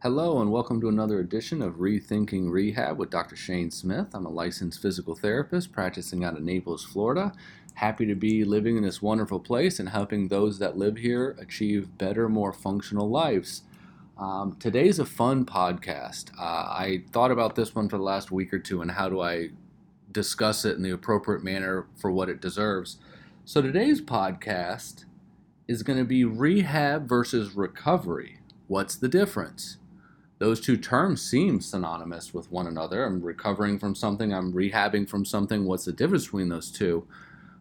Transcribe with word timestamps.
Hello, 0.00 0.40
and 0.40 0.52
welcome 0.52 0.80
to 0.80 0.88
another 0.88 1.18
edition 1.18 1.60
of 1.60 1.80
Rethinking 1.80 2.52
Rehab 2.52 2.98
with 2.98 3.10
Dr. 3.10 3.34
Shane 3.34 3.72
Smith. 3.72 4.14
I'm 4.14 4.26
a 4.26 4.30
licensed 4.30 4.80
physical 4.80 5.16
therapist 5.16 5.72
practicing 5.72 6.22
out 6.22 6.36
of 6.36 6.42
Naples, 6.44 6.84
Florida. 6.84 7.32
Happy 7.74 8.06
to 8.06 8.14
be 8.14 8.44
living 8.44 8.76
in 8.76 8.84
this 8.84 9.02
wonderful 9.02 9.40
place 9.40 9.80
and 9.80 9.88
helping 9.88 10.28
those 10.28 10.60
that 10.60 10.78
live 10.78 10.98
here 10.98 11.36
achieve 11.40 11.98
better, 11.98 12.28
more 12.28 12.52
functional 12.52 13.10
lives. 13.10 13.62
Um, 14.16 14.56
today's 14.60 15.00
a 15.00 15.04
fun 15.04 15.44
podcast. 15.44 16.30
Uh, 16.38 16.44
I 16.44 17.02
thought 17.10 17.32
about 17.32 17.56
this 17.56 17.74
one 17.74 17.88
for 17.88 17.96
the 17.96 18.04
last 18.04 18.30
week 18.30 18.54
or 18.54 18.60
two 18.60 18.80
and 18.80 18.92
how 18.92 19.08
do 19.08 19.20
I 19.20 19.48
discuss 20.12 20.64
it 20.64 20.76
in 20.76 20.82
the 20.84 20.92
appropriate 20.92 21.42
manner 21.42 21.88
for 21.96 22.12
what 22.12 22.28
it 22.28 22.40
deserves. 22.40 22.98
So 23.44 23.60
today's 23.60 24.00
podcast 24.00 25.06
is 25.66 25.82
going 25.82 25.98
to 25.98 26.04
be 26.04 26.24
rehab 26.24 27.08
versus 27.08 27.56
recovery. 27.56 28.38
What's 28.68 28.94
the 28.94 29.08
difference? 29.08 29.78
Those 30.38 30.60
two 30.60 30.76
terms 30.76 31.20
seem 31.20 31.60
synonymous 31.60 32.32
with 32.32 32.50
one 32.50 32.66
another. 32.66 33.04
I'm 33.04 33.22
recovering 33.22 33.78
from 33.78 33.94
something, 33.94 34.32
I'm 34.32 34.52
rehabbing 34.52 35.08
from 35.08 35.24
something. 35.24 35.64
What's 35.64 35.84
the 35.84 35.92
difference 35.92 36.24
between 36.26 36.48
those 36.48 36.70
two? 36.70 37.06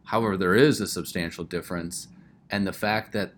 However, 0.06 0.38
there 0.38 0.56
is 0.56 0.80
a 0.80 0.88
substantial 0.88 1.44
difference, 1.44 2.08
and 2.50 2.66
the 2.66 2.74
fact 2.74 3.12
that 3.14 3.34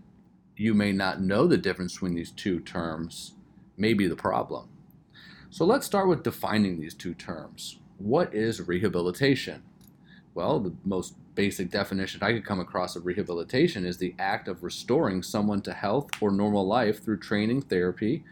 you 0.56 0.74
may 0.74 0.92
not 0.92 1.22
know 1.22 1.48
the 1.48 1.58
difference 1.58 1.94
between 1.94 2.16
these 2.16 2.32
two 2.32 2.60
terms 2.60 3.34
may 3.78 3.94
be 3.94 4.08
the 4.08 4.16
problem. 4.16 4.68
So 5.50 5.66
let's 5.66 5.86
start 5.86 6.08
with 6.08 6.24
defining 6.24 6.80
these 6.80 6.94
two 6.94 7.14
terms. 7.14 7.80
What 7.98 8.36
is 8.36 8.68
rehabilitation? 8.68 9.64
Well, 10.36 10.60
the 10.60 10.74
most 10.84 11.16
basic 11.34 11.72
definition 11.72 12.22
I 12.22 12.34
could 12.34 12.46
come 12.46 12.60
across 12.60 12.96
of 12.96 13.06
rehabilitation 13.06 13.86
is 13.86 13.98
the 13.98 14.14
act 14.20 14.48
of 14.48 14.64
restoring 14.64 15.24
someone 15.24 15.62
to 15.62 15.74
health 15.74 16.10
or 16.22 16.30
normal 16.30 16.68
life 16.68 17.04
through 17.04 17.20
training, 17.20 17.62
therapy, 17.62 18.26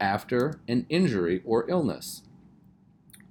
after 0.00 0.60
an 0.68 0.86
injury 0.88 1.42
or 1.44 1.68
illness. 1.68 2.22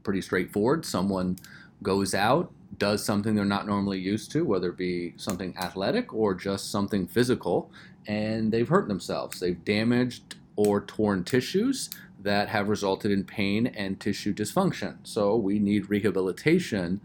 Pretty 0.03 0.21
straightforward. 0.21 0.85
Someone 0.85 1.38
goes 1.83 2.13
out, 2.13 2.52
does 2.77 3.03
something 3.03 3.35
they're 3.35 3.45
not 3.45 3.67
normally 3.67 3.99
used 3.99 4.31
to, 4.31 4.45
whether 4.45 4.69
it 4.69 4.77
be 4.77 5.13
something 5.17 5.55
athletic 5.58 6.13
or 6.13 6.33
just 6.33 6.71
something 6.71 7.08
physical, 7.08 7.71
and 8.08 8.52
they've 8.52 8.69
hurt 8.69 8.88
themselves. 8.88 9.39
They've 9.39 9.63
damaged 9.66 10.35
or 10.55 10.81
torn 10.81 11.23
tissues 11.23 11.89
that 12.21 12.49
have 12.49 12.67
resulted 12.67 13.11
in 13.11 13.23
pain 13.23 13.67
and 13.67 13.99
tissue 13.99 14.33
dysfunction. 14.33 14.97
So 15.03 15.36
we 15.36 15.58
need 15.58 15.89
rehabilitation 15.89 17.02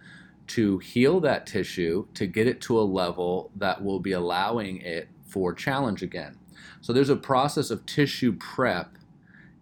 to 0.48 0.78
heal 0.78 1.20
that 1.20 1.47
tissue 1.47 2.06
to 2.14 2.27
get 2.27 2.47
it 2.47 2.60
to 2.62 2.78
a 2.78 2.83
level 2.83 3.50
that 3.56 3.83
will 3.83 4.00
be 4.00 4.12
allowing 4.12 4.78
it 4.78 5.08
for 5.25 5.55
challenge 5.55 6.03
again. 6.03 6.36
So 6.81 6.92
there's 6.92 7.08
a 7.08 7.16
process 7.16 7.70
of 7.70 7.86
tissue 7.86 8.33
prep 8.33 8.97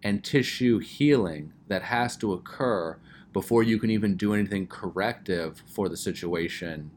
and 0.03 0.23
tissue 0.23 0.79
healing 0.79 1.53
that 1.67 1.83
has 1.83 2.17
to 2.17 2.33
occur 2.33 2.97
before 3.31 3.63
you 3.63 3.79
can 3.79 3.89
even 3.89 4.15
do 4.15 4.33
anything 4.33 4.67
corrective 4.67 5.63
for 5.65 5.89
the 5.89 5.97
situation 5.97 6.91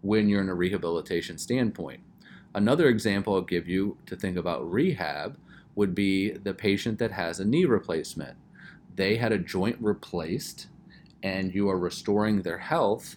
when 0.00 0.28
you're 0.28 0.40
in 0.40 0.48
a 0.48 0.54
rehabilitation 0.54 1.36
standpoint. 1.36 2.00
Another 2.54 2.88
example 2.88 3.34
I'll 3.34 3.42
give 3.42 3.68
you 3.68 3.98
to 4.06 4.16
think 4.16 4.36
about 4.36 4.70
rehab 4.70 5.36
would 5.74 5.94
be 5.94 6.30
the 6.30 6.54
patient 6.54 6.98
that 6.98 7.12
has 7.12 7.38
a 7.38 7.44
knee 7.44 7.66
replacement. 7.66 8.36
They 8.94 9.16
had 9.16 9.32
a 9.32 9.38
joint 9.38 9.76
replaced, 9.80 10.68
and 11.22 11.54
you 11.54 11.68
are 11.68 11.78
restoring 11.78 12.40
their 12.40 12.58
health 12.58 13.16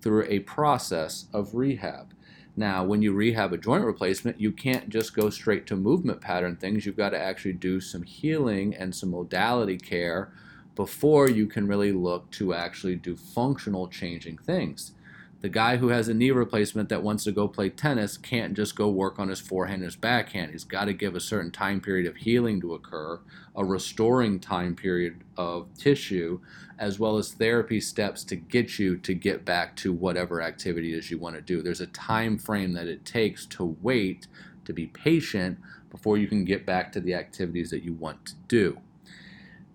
through 0.00 0.24
a 0.28 0.38
process 0.40 1.26
of 1.34 1.54
rehab. 1.54 2.14
Now, 2.56 2.84
when 2.84 3.00
you 3.00 3.12
rehab 3.12 3.52
a 3.52 3.58
joint 3.58 3.84
replacement, 3.84 4.40
you 4.40 4.52
can't 4.52 4.88
just 4.88 5.14
go 5.14 5.30
straight 5.30 5.66
to 5.66 5.76
movement 5.76 6.20
pattern 6.20 6.56
things. 6.56 6.84
You've 6.84 6.96
got 6.96 7.10
to 7.10 7.18
actually 7.18 7.54
do 7.54 7.80
some 7.80 8.02
healing 8.02 8.74
and 8.74 8.94
some 8.94 9.10
modality 9.10 9.78
care 9.78 10.32
before 10.74 11.28
you 11.28 11.46
can 11.46 11.66
really 11.66 11.92
look 11.92 12.30
to 12.32 12.54
actually 12.54 12.96
do 12.96 13.16
functional 13.16 13.88
changing 13.88 14.38
things. 14.38 14.92
The 15.40 15.48
guy 15.48 15.78
who 15.78 15.88
has 15.88 16.08
a 16.08 16.14
knee 16.14 16.32
replacement 16.32 16.90
that 16.90 17.02
wants 17.02 17.24
to 17.24 17.32
go 17.32 17.48
play 17.48 17.70
tennis 17.70 18.18
can't 18.18 18.52
just 18.52 18.76
go 18.76 18.90
work 18.90 19.18
on 19.18 19.28
his 19.28 19.40
forehand 19.40 19.76
and 19.76 19.84
his 19.84 19.96
backhand. 19.96 20.52
He's 20.52 20.64
got 20.64 20.84
to 20.84 20.92
give 20.92 21.14
a 21.14 21.20
certain 21.20 21.50
time 21.50 21.80
period 21.80 22.06
of 22.06 22.18
healing 22.18 22.60
to 22.60 22.74
occur, 22.74 23.20
a 23.56 23.64
restoring 23.64 24.38
time 24.38 24.76
period 24.76 25.24
of 25.38 25.68
tissue, 25.78 26.40
as 26.78 26.98
well 26.98 27.16
as 27.16 27.32
therapy 27.32 27.80
steps 27.80 28.22
to 28.24 28.36
get 28.36 28.78
you 28.78 28.98
to 28.98 29.14
get 29.14 29.46
back 29.46 29.76
to 29.76 29.94
whatever 29.94 30.42
activity 30.42 30.92
it 30.92 30.98
is 30.98 31.10
you 31.10 31.18
want 31.18 31.36
to 31.36 31.40
do. 31.42 31.62
There's 31.62 31.80
a 31.80 31.86
time 31.86 32.36
frame 32.36 32.74
that 32.74 32.86
it 32.86 33.06
takes 33.06 33.46
to 33.46 33.76
wait, 33.80 34.26
to 34.66 34.74
be 34.74 34.88
patient 34.88 35.58
before 35.90 36.18
you 36.18 36.28
can 36.28 36.44
get 36.44 36.66
back 36.66 36.92
to 36.92 37.00
the 37.00 37.14
activities 37.14 37.70
that 37.70 37.82
you 37.82 37.94
want 37.94 38.26
to 38.26 38.34
do. 38.46 38.78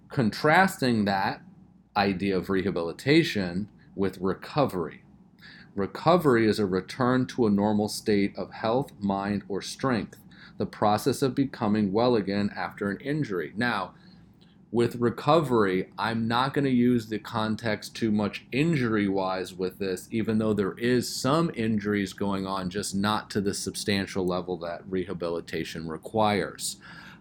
Contrasting 0.10 1.06
that 1.06 1.42
idea 1.98 2.38
of 2.38 2.52
rehabilitation 2.52 3.68
with 3.96 4.20
recovery 4.20 5.02
Recovery 5.76 6.48
is 6.48 6.58
a 6.58 6.66
return 6.66 7.26
to 7.28 7.46
a 7.46 7.52
normal 7.52 7.90
state 7.90 8.34
of 8.38 8.52
health, 8.54 8.94
mind, 9.00 9.44
or 9.50 9.62
strength, 9.62 10.18
the 10.58 10.66
process 10.66 11.22
of 11.22 11.36
becoming 11.36 11.92
well 11.92 12.16
again 12.16 12.50
after 12.56 12.90
an 12.90 12.98
injury. 13.02 13.52
Now, 13.58 13.94
with 14.72 14.96
recovery, 14.96 15.92
I'm 15.98 16.28
not 16.30 16.54
going 16.54 16.64
to 16.66 16.72
use 16.72 17.08
the 17.08 17.20
context 17.20 17.94
too 17.94 18.10
much 18.12 18.46
injury 18.54 19.10
wise 19.10 19.54
with 19.54 19.78
this, 19.78 20.08
even 20.12 20.38
though 20.38 20.54
there 20.54 20.78
is 20.78 21.14
some 21.14 21.52
injuries 21.54 22.14
going 22.14 22.48
on, 22.48 22.70
just 22.70 22.96
not 22.96 23.30
to 23.32 23.42
the 23.42 23.54
substantial 23.54 24.26
level 24.26 24.58
that 24.60 24.82
rehabilitation 24.90 25.90
requires. 25.90 26.78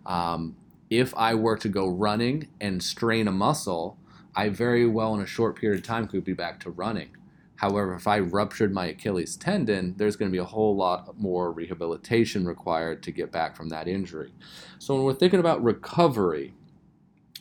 Um, 0.06 0.56
if 0.90 1.12
I 1.16 1.34
were 1.34 1.56
to 1.58 1.68
go 1.68 1.88
running 1.88 2.48
and 2.60 2.82
strain 2.82 3.26
a 3.26 3.32
muscle, 3.32 3.98
I 4.36 4.48
very 4.48 4.86
well 4.86 5.14
in 5.14 5.20
a 5.20 5.26
short 5.26 5.56
period 5.56 5.80
of 5.80 5.86
time 5.86 6.06
could 6.06 6.24
be 6.24 6.32
back 6.34 6.60
to 6.60 6.70
running. 6.70 7.10
However, 7.56 7.94
if 7.94 8.06
I 8.06 8.18
ruptured 8.18 8.72
my 8.72 8.86
Achilles 8.86 9.36
tendon, 9.36 9.94
there's 9.96 10.16
going 10.16 10.30
to 10.30 10.32
be 10.32 10.38
a 10.38 10.44
whole 10.44 10.76
lot 10.76 11.18
more 11.18 11.52
rehabilitation 11.52 12.46
required 12.46 13.02
to 13.04 13.12
get 13.12 13.30
back 13.30 13.56
from 13.56 13.68
that 13.68 13.88
injury. 13.88 14.32
So 14.78 14.94
when 14.94 15.04
we're 15.04 15.14
thinking 15.14 15.40
about 15.40 15.62
recovery, 15.62 16.52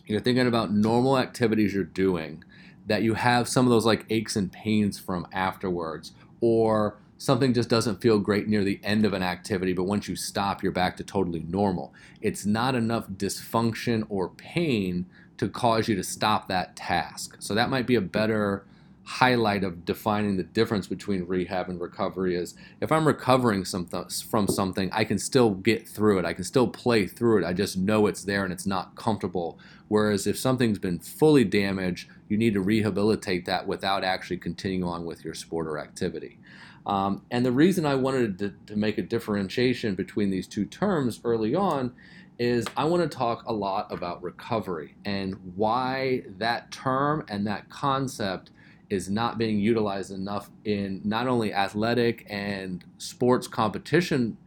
you're 0.06 0.20
thinking 0.20 0.48
about 0.48 0.72
normal 0.72 1.18
activities 1.18 1.74
you're 1.74 1.84
doing 1.84 2.44
that 2.86 3.04
you 3.04 3.14
have 3.14 3.48
some 3.48 3.66
of 3.66 3.72
those 3.72 3.86
like 3.86 4.06
aches 4.10 4.36
and 4.36 4.52
pains 4.52 5.00
from 5.00 5.26
afterwards, 5.32 6.12
or 6.42 7.00
something 7.18 7.54
just 7.54 7.70
doesn't 7.70 8.02
feel 8.02 8.20
great 8.20 8.48
near 8.50 8.66
the 8.66 8.82
end 8.84 9.06
of 9.06 9.14
an 9.14 9.24
activity, 9.24 9.72
but 9.72 9.84
once 9.84 10.10
you 10.10 10.16
stop, 10.16 10.62
you're 10.62 10.74
back 10.74 10.98
to 10.98 11.04
totally 11.04 11.46
normal. 11.48 11.94
It's 12.22 12.46
not 12.46 12.76
enough 12.76 13.08
dysfunction 13.08 14.06
or 14.10 14.30
pain 14.30 15.06
to 15.38 15.48
cause 15.48 15.88
you 15.88 15.96
to 15.96 16.04
stop 16.04 16.50
that 16.50 16.76
task. 16.76 17.38
So 17.40 17.56
that 17.56 17.70
might 17.70 17.88
be 17.88 17.96
a 17.96 18.02
better 18.02 18.66
highlight 19.06 19.64
of 19.64 19.84
defining 19.84 20.38
the 20.38 20.44
difference 20.44 20.88
between 20.88 21.26
rehab 21.26 21.70
and 21.70 21.80
recovery 21.80 22.36
is 22.36 22.56
if 22.80 22.92
I'm 22.92 23.06
recovering 23.06 23.66
some 23.66 23.86
th- 23.86 24.24
from 24.24 24.48
something, 24.48 24.90
I 24.94 25.04
can 25.04 25.20
still 25.20 25.52
get 25.52 25.88
through 25.88 26.20
it. 26.20 26.26
I 26.26 26.34
can 26.34 26.46
still 26.46 26.68
play 26.68 27.06
through 27.06 27.40
it. 27.40 27.46
I 27.46 27.54
just 27.54 27.78
know 27.78 28.08
it's 28.08 28.24
there 28.24 28.44
and 28.44 28.54
it's 28.54 28.66
not 28.66 28.96
comfortable. 28.96 29.60
Whereas 29.90 30.26
if 30.26 30.38
something's 30.40 30.80
been 30.80 31.00
fully 31.00 31.44
damaged, 31.44 32.10
you 32.30 32.38
need 32.38 32.54
to 32.54 32.62
rehabilitate 32.62 33.46
that 33.46 33.68
without 33.68 34.04
actually 34.04 34.38
continuing 34.38 34.90
on 34.90 35.06
with 35.06 35.26
your 35.26 35.34
sport 35.34 35.68
or 35.68 35.78
activity. 35.78 36.40
Um, 36.86 37.24
and 37.30 37.46
the 37.46 37.52
reason 37.52 37.86
I 37.86 37.96
wanted 37.96 38.40
to, 38.40 38.54
to 38.68 38.76
make 38.76 38.98
a 38.98 39.02
differentiation 39.02 39.96
between 39.96 40.30
these 40.30 40.48
two 40.48 40.66
terms 40.66 41.20
early 41.24 41.56
on 41.56 41.94
is 42.40 42.66
I 42.76 42.86
want 42.86 43.10
to 43.10 43.18
talk 43.18 43.44
a 43.46 43.54
lot 43.54 43.92
about 43.92 44.24
recovery 44.24 44.96
and 45.06 45.36
why 45.56 46.24
that 46.38 46.72
term 46.72 47.26
and 47.30 47.46
that 47.48 47.70
concept 47.70 48.52
is 48.94 49.10
not 49.10 49.40
being 49.40 49.60
utilized 49.60 50.12
enough 50.12 50.52
in 50.64 51.02
not 51.04 51.28
only 51.28 51.52
athletic 51.52 52.26
and 52.30 52.84
sports 53.00 53.48
competition 53.48 54.38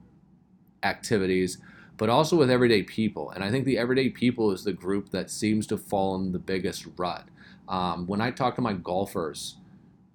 activities, 0.84 1.58
but 1.96 2.08
also 2.08 2.36
with 2.36 2.48
everyday 2.48 2.84
people. 2.84 3.30
And 3.30 3.42
I 3.42 3.50
think 3.50 3.64
the 3.64 3.76
everyday 3.76 4.08
people 4.08 4.52
is 4.52 4.62
the 4.62 4.72
group 4.72 5.10
that 5.10 5.30
seems 5.30 5.66
to 5.66 5.76
fall 5.76 6.14
in 6.14 6.30
the 6.30 6.38
biggest 6.38 6.86
rut. 6.96 7.24
Um, 7.68 8.06
when 8.06 8.20
I 8.20 8.30
talk 8.30 8.54
to 8.54 8.60
my 8.60 8.74
golfers 8.74 9.56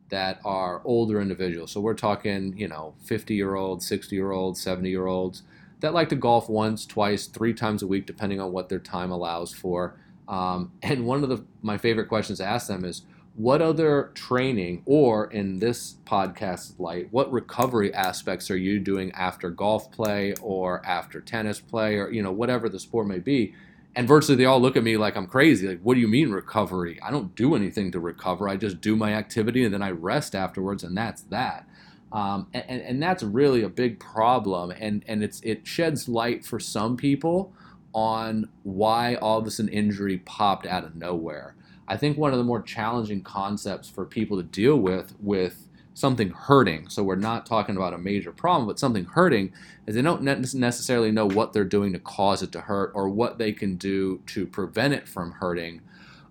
that 0.10 0.40
are 0.46 0.82
older 0.86 1.20
individuals, 1.20 1.72
so 1.72 1.82
we're 1.82 1.94
talking, 1.94 2.58
you 2.58 2.70
know, 2.70 2.94
50 3.04 3.36
year 3.36 3.56
olds, 3.56 3.86
60 3.86 4.16
year 4.16 4.32
olds, 4.32 4.62
70 4.62 4.90
year 4.90 5.08
olds 5.08 5.44
that 5.82 5.94
like 5.94 6.10
to 6.10 6.16
golf 6.16 6.48
once, 6.48 6.86
twice, 6.86 7.26
three 7.26 7.54
times 7.54 7.82
a 7.82 7.88
week, 7.88 8.06
depending 8.06 8.40
on 8.40 8.54
what 8.54 8.70
their 8.70 8.80
time 8.80 9.12
allows 9.12 9.52
for. 9.52 10.00
Um, 10.30 10.72
and 10.82 11.06
one 11.06 11.22
of 11.24 11.30
the, 11.30 11.44
my 11.62 11.78
favorite 11.78 12.08
questions 12.08 12.38
to 12.38 12.46
ask 12.46 12.68
them 12.68 12.86
is, 12.86 13.02
what 13.36 13.62
other 13.62 14.12
training 14.14 14.84
or 14.86 15.32
in 15.32 15.60
this 15.60 15.96
podcast 16.06 16.78
light 16.80 17.08
what 17.12 17.32
recovery 17.32 17.94
aspects 17.94 18.52
are 18.52 18.58
you 18.58 18.80
doing 18.80 19.12
after 19.14 19.50
golf 19.50 19.90
play 19.92 20.34
or 20.42 20.86
after 20.86 21.22
tennis 21.22 21.60
play 21.60 21.96
or 21.96 22.12
you 22.12 22.22
know 22.22 22.32
whatever 22.32 22.68
the 22.68 22.80
sport 22.80 23.08
may 23.08 23.20
be? 23.20 23.54
And 23.96 24.08
virtually 24.08 24.38
they 24.38 24.46
all 24.46 24.62
look 24.62 24.76
at 24.76 24.84
me 24.84 24.98
like 24.98 25.16
i'm 25.16 25.28
crazy 25.28 25.68
like 25.68 25.80
what 25.82 25.96
do 25.96 26.02
you 26.02 26.08
mean 26.08 26.32
recovery? 26.32 27.00
I 27.02 27.12
don't 27.12 27.36
do 27.36 27.56
anything 27.56 27.92
to 27.94 28.00
recover. 28.00 28.50
I 28.50 28.58
just 28.58 28.82
do 28.82 28.96
my 28.96 29.14
activity 29.14 29.64
and 29.64 29.74
then 29.74 29.82
i 29.82 29.92
rest 29.92 30.36
afterwards 30.36 30.84
and 30.84 30.96
that's 30.98 31.22
that. 31.24 31.68
Um, 32.12 32.48
and, 32.54 32.82
and 32.82 33.02
that's 33.02 33.24
really 33.24 33.64
a 33.64 33.70
big 33.70 33.98
problem 33.98 34.72
and, 34.72 35.06
and 35.08 35.24
it's 35.24 35.40
it 35.42 35.66
sheds 35.66 36.10
light 36.10 36.46
for 36.46 36.60
some 36.60 36.98
people 36.98 37.54
on 37.94 38.50
why 38.64 39.16
all 39.16 39.40
of 39.40 39.48
a 39.48 39.52
sudden 39.52 39.72
injury 39.72 40.18
popped 40.18 40.66
out 40.66 40.84
of 40.84 40.96
nowhere. 40.96 41.56
I 41.92 41.98
think 41.98 42.18
one 42.18 42.32
of 42.32 42.38
the 42.38 42.46
more 42.46 42.62
challenging 42.62 43.22
concepts 43.22 43.90
for 43.90 44.06
people 44.06 44.38
to 44.38 44.44
deal 44.44 44.78
with 44.78 45.14
with 45.20 45.68
something 45.94 46.30
hurting. 46.30 46.88
So 46.88 47.04
we're 47.04 47.18
not 47.18 47.46
talking 47.46 47.76
about 47.76 47.94
a 47.94 47.98
major 47.98 48.32
problem, 48.32 48.66
but 48.66 48.80
something 48.80 49.04
hurting 49.04 49.52
is 49.86 49.96
they 49.96 50.02
don't 50.02 50.22
necessarily 50.22 51.12
know 51.12 51.26
what 51.26 51.52
they're 51.52 51.66
doing 51.66 51.92
to 51.92 52.00
cause 52.00 52.42
it 52.42 52.54
to 52.54 52.62
hurt 52.62 52.94
or 52.96 53.10
what 53.10 53.40
they 53.40 53.52
can 53.52 53.76
do 53.76 54.22
to 54.28 54.46
prevent 54.46 54.94
it 54.94 55.06
from 55.06 55.34
hurting 55.34 55.82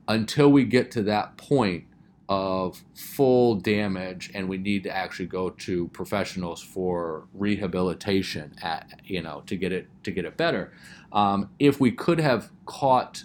until 0.09 0.51
we 0.51 0.65
get 0.65 0.91
to 0.93 1.03
that 1.03 1.37
point 1.37 1.85
of 2.31 2.83
full 2.95 3.57
damage 3.57 4.31
and 4.35 4.49
we 4.49 4.57
need 4.57 4.85
to 4.85 4.97
actually 4.97 5.27
go 5.27 5.51
to 5.51 5.89
professionals 5.89 6.63
for 6.63 7.27
rehabilitation 7.35 8.55
at 8.63 9.01
you 9.05 9.21
know 9.21 9.43
to 9.47 9.57
get 9.57 9.73
it 9.73 9.89
to 10.05 10.13
get 10.13 10.25
it 10.25 10.37
better 10.37 10.73
um, 11.11 11.51
if 11.59 11.81
we 11.81 11.91
could 11.91 12.21
have 12.21 12.51
caught 12.67 13.25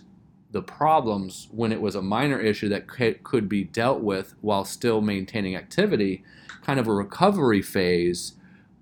the 0.56 0.62
problems 0.62 1.50
when 1.52 1.72
it 1.74 1.81
was 1.81 1.96
a 1.96 2.02
minor 2.02 2.40
issue 2.40 2.69
that 2.69 2.88
could 2.88 3.50
be 3.50 3.63
dealt 3.63 4.00
with 4.00 4.36
while 4.40 4.63
still 4.63 5.02
maintaining 5.02 5.56
activity 5.56 6.24
kind 6.63 6.80
of 6.80 6.88
a 6.88 6.94
recovery 6.94 7.62
phase 7.62 8.34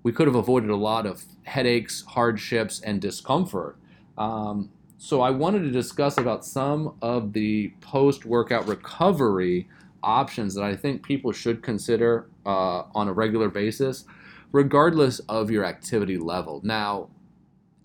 we 0.04 0.12
could 0.12 0.28
have 0.28 0.36
avoided 0.36 0.70
a 0.70 0.76
lot 0.76 1.04
of 1.04 1.24
headaches 1.42 2.04
hardships 2.08 2.80
and 2.80 3.00
discomfort 3.00 3.76
um, 4.16 4.70
so 4.98 5.20
i 5.20 5.30
wanted 5.30 5.60
to 5.60 5.70
discuss 5.70 6.16
about 6.16 6.44
some 6.44 6.94
of 7.02 7.32
the 7.32 7.72
post-workout 7.80 8.66
recovery 8.68 9.68
options 10.04 10.54
that 10.54 10.62
I 10.62 10.76
think 10.76 11.02
people 11.02 11.32
should 11.32 11.62
consider 11.62 12.28
uh, 12.46 12.82
on 12.94 13.08
a 13.08 13.12
regular 13.12 13.48
basis, 13.48 14.04
regardless 14.52 15.18
of 15.20 15.50
your 15.50 15.64
activity 15.64 16.18
level. 16.18 16.60
Now, 16.62 17.08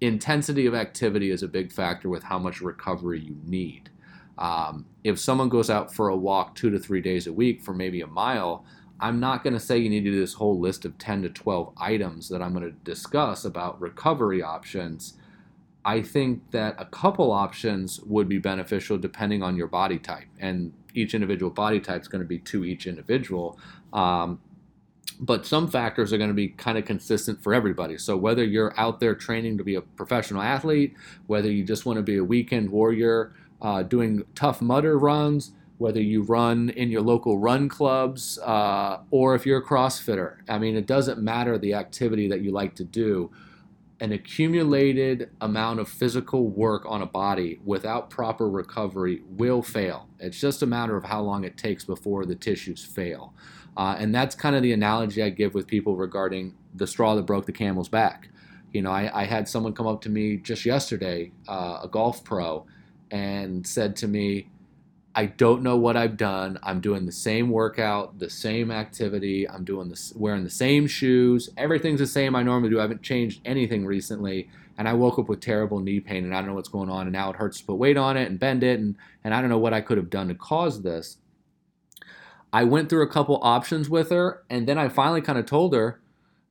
intensity 0.01 0.65
of 0.65 0.73
activity 0.73 1.31
is 1.31 1.43
a 1.43 1.47
big 1.47 1.71
factor 1.71 2.09
with 2.09 2.23
how 2.23 2.39
much 2.39 2.61
recovery 2.61 3.19
you 3.19 3.37
need. 3.43 3.89
Um, 4.37 4.85
if 5.03 5.19
someone 5.19 5.49
goes 5.49 5.69
out 5.69 5.93
for 5.93 6.07
a 6.07 6.15
walk 6.15 6.55
two 6.55 6.69
to 6.69 6.79
three 6.79 7.01
days 7.01 7.27
a 7.27 7.33
week 7.33 7.61
for 7.61 7.73
maybe 7.73 8.01
a 8.01 8.07
mile, 8.07 8.65
I'm 9.01 9.19
not 9.19 9.43
going 9.43 9.53
to 9.53 9.59
say 9.59 9.77
you 9.77 9.89
need 9.89 10.03
to 10.05 10.11
do 10.11 10.19
this 10.19 10.33
whole 10.33 10.59
list 10.59 10.85
of 10.85 10.97
10 10.97 11.23
to 11.23 11.29
12 11.29 11.73
items 11.77 12.29
that 12.29 12.41
I'm 12.41 12.53
going 12.53 12.65
to 12.65 12.77
discuss 12.83 13.45
about 13.45 13.79
recovery 13.79 14.41
options. 14.41 15.17
I 15.85 16.01
think 16.01 16.51
that 16.51 16.75
a 16.77 16.85
couple 16.85 17.31
options 17.31 17.99
would 18.01 18.27
be 18.27 18.37
beneficial 18.37 18.97
depending 18.97 19.43
on 19.43 19.55
your 19.55 19.67
body 19.67 19.99
type. 19.99 20.27
And 20.39 20.73
each 20.93 21.13
individual 21.13 21.51
body 21.51 21.79
type 21.79 22.01
is 22.01 22.07
going 22.07 22.21
to 22.21 22.27
be 22.27 22.39
to 22.39 22.65
each 22.65 22.87
individual. 22.87 23.59
Um, 23.93 24.41
but 25.19 25.45
some 25.45 25.67
factors 25.67 26.13
are 26.13 26.17
going 26.17 26.29
to 26.29 26.35
be 26.35 26.47
kind 26.49 26.77
of 26.77 26.85
consistent 26.85 27.41
for 27.43 27.53
everybody. 27.53 27.97
So 27.97 28.15
whether 28.15 28.43
you're 28.43 28.73
out 28.79 28.99
there 28.99 29.15
training 29.15 29.57
to 29.57 29.63
be 29.63 29.75
a 29.75 29.81
professional 29.81 30.41
athlete, 30.41 30.95
whether 31.27 31.51
you 31.51 31.63
just 31.63 31.85
want 31.85 31.97
to 31.97 32.03
be 32.03 32.17
a 32.17 32.23
weekend 32.23 32.69
warrior 32.69 33.33
uh, 33.61 33.83
doing 33.83 34.23
Tough 34.35 34.61
Mudder 34.61 34.97
runs, 34.97 35.51
whether 35.77 36.01
you 36.01 36.23
run 36.23 36.69
in 36.69 36.89
your 36.89 37.01
local 37.01 37.37
run 37.37 37.69
clubs, 37.69 38.37
uh, 38.39 38.99
or 39.11 39.35
if 39.35 39.45
you're 39.45 39.59
a 39.59 39.65
CrossFitter, 39.65 40.37
I 40.47 40.57
mean, 40.57 40.75
it 40.75 40.85
doesn't 40.85 41.19
matter 41.21 41.57
the 41.57 41.73
activity 41.73 42.27
that 42.29 42.41
you 42.41 42.51
like 42.51 42.75
to 42.75 42.83
do 42.83 43.31
an 44.01 44.13
accumulated 44.13 45.29
amount 45.41 45.79
of 45.79 45.89
physical 45.89 46.47
work 46.47 46.83
on 46.85 47.01
a 47.01 47.05
body 47.05 47.59
without 47.65 48.09
proper 48.09 48.49
recovery 48.49 49.21
will 49.27 49.61
fail. 49.61 50.07
It's 50.19 50.39
just 50.39 50.61
a 50.61 50.65
matter 50.65 50.95
of 50.95 51.03
how 51.03 51.21
long 51.21 51.43
it 51.43 51.57
takes 51.57 51.83
before 51.83 52.25
the 52.25 52.35
tissues 52.35 52.83
fail. 52.85 53.33
Uh, 53.79 53.95
and 53.97 54.13
that's 54.13 54.35
kind 54.35 54.57
of 54.57 54.61
the 54.61 54.73
analogy 54.73 55.23
I 55.23 55.29
give 55.29 55.53
with 55.53 55.65
people 55.65 55.95
regarding 55.95 56.53
the 56.75 56.85
straw 56.85 57.15
that 57.15 57.23
broke 57.23 57.45
the 57.45 57.53
camel's 57.53 57.87
back. 57.87 58.27
You 58.73 58.81
know, 58.81 58.91
I, 58.91 59.21
I 59.21 59.23
had 59.23 59.47
someone 59.47 59.71
come 59.71 59.87
up 59.87 60.01
to 60.01 60.09
me 60.09 60.35
just 60.35 60.65
yesterday, 60.65 61.31
uh, 61.47 61.79
a 61.83 61.87
golf 61.87 62.21
pro, 62.25 62.65
and 63.09 63.65
said 63.65 63.95
to 63.95 64.07
me, 64.09 64.49
I 65.15 65.27
don't 65.27 65.63
know 65.63 65.77
what 65.77 65.95
I've 65.95 66.17
done. 66.17 66.59
I'm 66.61 66.81
doing 66.81 67.05
the 67.05 67.13
same 67.13 67.51
workout, 67.51 68.19
the 68.19 68.29
same 68.29 68.69
activity. 68.69 69.47
I'm 69.47 69.63
doing 69.63 69.87
this, 69.87 70.11
wearing 70.13 70.43
the 70.43 70.49
same 70.49 70.85
shoes. 70.85 71.49
Everything's 71.55 72.01
the 72.01 72.07
same 72.07 72.35
I 72.35 72.43
normally 72.43 72.71
do. 72.71 72.79
I 72.79 72.81
haven't 72.81 73.01
changed 73.01 73.39
anything 73.45 73.85
recently. 73.85 74.49
And 74.77 74.89
I 74.89 74.93
woke 74.93 75.19
up 75.19 75.29
with 75.29 75.39
terrible 75.39 75.79
knee 75.79 76.01
pain 76.01 76.25
and 76.25 76.35
I 76.35 76.39
don't 76.39 76.47
know 76.47 76.55
what's 76.55 76.67
going 76.67 76.89
on. 76.89 77.03
And 77.03 77.13
now 77.13 77.29
it 77.29 77.37
hurts 77.37 77.59
to 77.59 77.65
put 77.65 77.75
weight 77.75 77.95
on 77.95 78.17
it 78.17 78.29
and 78.29 78.37
bend 78.37 78.61
it. 78.61 78.77
And, 78.81 78.97
and 79.23 79.33
I 79.33 79.39
don't 79.39 79.49
know 79.49 79.57
what 79.57 79.73
I 79.73 79.79
could 79.79 79.97
have 79.97 80.09
done 80.09 80.27
to 80.27 80.35
cause 80.35 80.81
this. 80.81 81.17
I 82.51 82.63
went 82.63 82.89
through 82.89 83.03
a 83.03 83.09
couple 83.09 83.39
options 83.41 83.89
with 83.89 84.09
her. 84.09 84.43
And 84.49 84.67
then 84.67 84.77
I 84.77 84.89
finally 84.89 85.21
kind 85.21 85.37
of 85.37 85.45
told 85.45 85.73
her, 85.73 86.01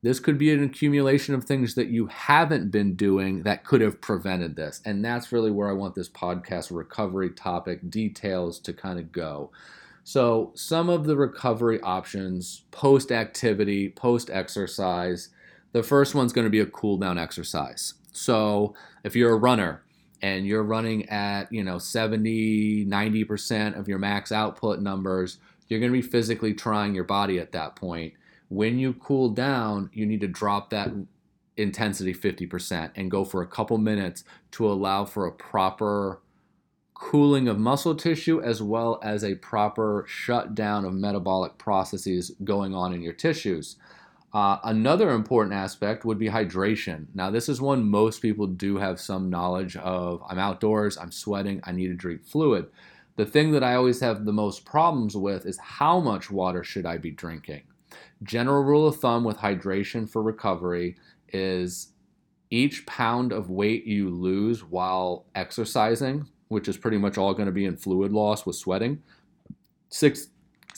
this 0.02 0.20
could 0.20 0.38
be 0.38 0.52
an 0.52 0.62
accumulation 0.62 1.34
of 1.34 1.44
things 1.44 1.74
that 1.74 1.88
you 1.88 2.06
haven't 2.06 2.70
been 2.70 2.94
doing 2.94 3.42
that 3.42 3.64
could 3.64 3.80
have 3.80 4.00
prevented 4.00 4.54
this. 4.54 4.80
And 4.84 5.04
that's 5.04 5.32
really 5.32 5.50
where 5.50 5.68
I 5.68 5.72
want 5.72 5.96
this 5.96 6.08
podcast 6.08 6.70
recovery 6.70 7.30
topic 7.30 7.90
details 7.90 8.60
to 8.60 8.72
kind 8.72 8.98
of 9.00 9.10
go. 9.10 9.50
So, 10.04 10.52
some 10.54 10.88
of 10.88 11.04
the 11.04 11.16
recovery 11.16 11.80
options 11.82 12.62
post 12.70 13.12
activity, 13.12 13.90
post 13.90 14.30
exercise. 14.30 15.28
The 15.72 15.82
first 15.82 16.14
one's 16.14 16.32
going 16.32 16.46
to 16.46 16.50
be 16.50 16.60
a 16.60 16.66
cool 16.66 16.96
down 16.96 17.18
exercise. 17.18 17.94
So, 18.12 18.74
if 19.04 19.14
you're 19.14 19.34
a 19.34 19.38
runner 19.38 19.82
and 20.22 20.46
you're 20.46 20.62
running 20.62 21.08
at, 21.08 21.52
you 21.52 21.62
know, 21.62 21.78
70, 21.78 22.86
90% 22.86 23.78
of 23.78 23.86
your 23.86 23.98
max 23.98 24.32
output 24.32 24.80
numbers, 24.80 25.38
you're 25.68 25.80
going 25.80 25.92
to 25.92 25.98
be 25.98 26.02
physically 26.02 26.54
trying 26.54 26.94
your 26.94 27.04
body 27.04 27.38
at 27.38 27.52
that 27.52 27.76
point 27.76 28.14
when 28.48 28.78
you 28.78 28.94
cool 28.94 29.28
down, 29.28 29.90
you 29.92 30.06
need 30.06 30.20
to 30.20 30.28
drop 30.28 30.70
that 30.70 30.90
intensity 31.56 32.14
50% 32.14 32.92
and 32.94 33.10
go 33.10 33.24
for 33.24 33.42
a 33.42 33.46
couple 33.46 33.78
minutes 33.78 34.24
to 34.52 34.66
allow 34.66 35.04
for 35.04 35.26
a 35.26 35.32
proper 35.32 36.20
cooling 36.94 37.46
of 37.46 37.58
muscle 37.58 37.94
tissue 37.94 38.40
as 38.40 38.62
well 38.62 38.98
as 39.02 39.22
a 39.22 39.34
proper 39.36 40.04
shutdown 40.08 40.84
of 40.84 40.94
metabolic 40.94 41.58
processes 41.58 42.32
going 42.42 42.74
on 42.74 42.92
in 42.92 43.02
your 43.02 43.12
tissues. 43.12 43.76
Uh, 44.32 44.58
another 44.64 45.10
important 45.10 45.54
aspect 45.54 46.04
would 46.04 46.18
be 46.18 46.28
hydration. 46.28 47.06
Now, 47.14 47.30
this 47.30 47.48
is 47.48 47.60
one 47.60 47.88
most 47.88 48.20
people 48.20 48.46
do 48.46 48.76
have 48.76 49.00
some 49.00 49.30
knowledge 49.30 49.76
of. 49.76 50.22
I'm 50.28 50.38
outdoors, 50.38 50.98
I'm 50.98 51.12
sweating, 51.12 51.60
I 51.64 51.72
need 51.72 51.88
to 51.88 51.94
drink 51.94 52.24
fluid. 52.24 52.66
The 53.18 53.26
thing 53.26 53.50
that 53.50 53.64
I 53.64 53.74
always 53.74 53.98
have 53.98 54.24
the 54.24 54.32
most 54.32 54.64
problems 54.64 55.16
with 55.16 55.44
is 55.44 55.58
how 55.58 55.98
much 55.98 56.30
water 56.30 56.62
should 56.62 56.86
I 56.86 56.98
be 56.98 57.10
drinking? 57.10 57.64
General 58.22 58.62
rule 58.62 58.86
of 58.86 59.00
thumb 59.00 59.24
with 59.24 59.38
hydration 59.38 60.08
for 60.08 60.22
recovery 60.22 60.96
is 61.32 61.94
each 62.50 62.86
pound 62.86 63.32
of 63.32 63.50
weight 63.50 63.84
you 63.84 64.08
lose 64.08 64.62
while 64.62 65.26
exercising, 65.34 66.28
which 66.46 66.68
is 66.68 66.76
pretty 66.76 66.96
much 66.96 67.18
all 67.18 67.34
going 67.34 67.46
to 67.46 67.52
be 67.52 67.64
in 67.64 67.76
fluid 67.76 68.12
loss 68.12 68.46
with 68.46 68.54
sweating, 68.54 69.02
six, 69.88 70.28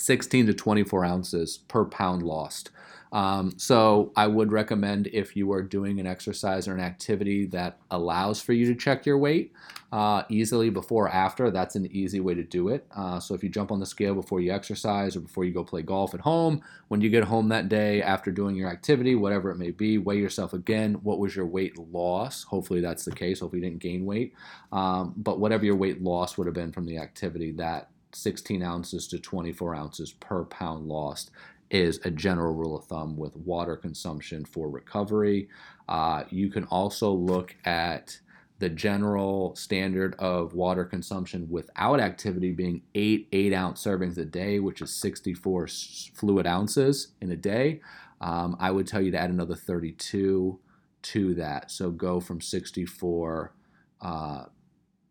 16 0.00 0.46
to 0.46 0.54
24 0.54 1.04
ounces 1.04 1.58
per 1.68 1.84
pound 1.84 2.22
lost. 2.22 2.70
Um, 3.12 3.54
so 3.56 4.12
I 4.16 4.28
would 4.28 4.52
recommend 4.52 5.08
if 5.08 5.34
you 5.36 5.52
are 5.52 5.62
doing 5.62 5.98
an 5.98 6.06
exercise 6.06 6.68
or 6.68 6.74
an 6.74 6.80
activity 6.80 7.44
that 7.46 7.78
allows 7.90 8.40
for 8.40 8.52
you 8.52 8.66
to 8.66 8.74
check 8.74 9.04
your 9.04 9.18
weight 9.18 9.52
uh, 9.92 10.22
easily 10.28 10.70
before 10.70 11.06
or 11.06 11.08
after, 11.08 11.50
that's 11.50 11.74
an 11.74 11.86
easy 11.90 12.20
way 12.20 12.34
to 12.34 12.44
do 12.44 12.68
it. 12.68 12.86
Uh, 12.96 13.18
so 13.18 13.34
if 13.34 13.42
you 13.42 13.48
jump 13.48 13.72
on 13.72 13.80
the 13.80 13.86
scale 13.86 14.14
before 14.14 14.40
you 14.40 14.52
exercise 14.52 15.16
or 15.16 15.20
before 15.20 15.44
you 15.44 15.52
go 15.52 15.64
play 15.64 15.82
golf 15.82 16.14
at 16.14 16.20
home, 16.20 16.62
when 16.88 17.00
you 17.00 17.10
get 17.10 17.24
home 17.24 17.48
that 17.48 17.68
day 17.68 18.00
after 18.00 18.30
doing 18.30 18.54
your 18.54 18.70
activity, 18.70 19.16
whatever 19.16 19.50
it 19.50 19.56
may 19.56 19.72
be, 19.72 19.98
weigh 19.98 20.18
yourself 20.18 20.52
again. 20.52 20.94
What 21.02 21.18
was 21.18 21.34
your 21.34 21.46
weight 21.46 21.76
loss? 21.78 22.44
Hopefully 22.44 22.80
that's 22.80 23.04
the 23.04 23.12
case. 23.12 23.40
Hopefully 23.40 23.60
you 23.60 23.68
didn't 23.68 23.82
gain 23.82 24.06
weight. 24.06 24.34
Um, 24.70 25.14
but 25.16 25.40
whatever 25.40 25.64
your 25.64 25.76
weight 25.76 26.00
loss 26.00 26.38
would 26.38 26.46
have 26.46 26.54
been 26.54 26.72
from 26.72 26.86
the 26.86 26.98
activity, 26.98 27.50
that 27.52 27.90
16 28.12 28.62
ounces 28.62 29.06
to 29.08 29.18
24 29.18 29.74
ounces 29.74 30.12
per 30.12 30.44
pound 30.44 30.86
lost 30.86 31.30
is 31.70 32.00
a 32.04 32.10
general 32.10 32.54
rule 32.54 32.76
of 32.76 32.84
thumb 32.84 33.16
with 33.16 33.36
water 33.36 33.76
consumption 33.76 34.44
for 34.44 34.68
recovery. 34.68 35.48
Uh, 35.88 36.24
you 36.30 36.50
can 36.50 36.64
also 36.64 37.10
look 37.12 37.54
at 37.64 38.18
the 38.58 38.68
general 38.68 39.54
standard 39.56 40.14
of 40.18 40.52
water 40.52 40.84
consumption 40.84 41.48
without 41.48 41.98
activity 41.98 42.52
being 42.52 42.82
eight 42.94 43.26
eight 43.32 43.54
ounce 43.54 43.82
servings 43.82 44.18
a 44.18 44.24
day, 44.24 44.58
which 44.58 44.82
is 44.82 44.94
64 44.94 45.68
fluid 46.14 46.46
ounces 46.46 47.08
in 47.20 47.30
a 47.30 47.36
day. 47.36 47.80
Um, 48.20 48.56
I 48.60 48.70
would 48.70 48.86
tell 48.86 49.00
you 49.00 49.10
to 49.12 49.18
add 49.18 49.30
another 49.30 49.54
32 49.54 50.58
to 51.02 51.34
that. 51.34 51.70
So 51.70 51.90
go 51.90 52.20
from 52.20 52.42
64 52.42 53.54
uh, 54.02 54.44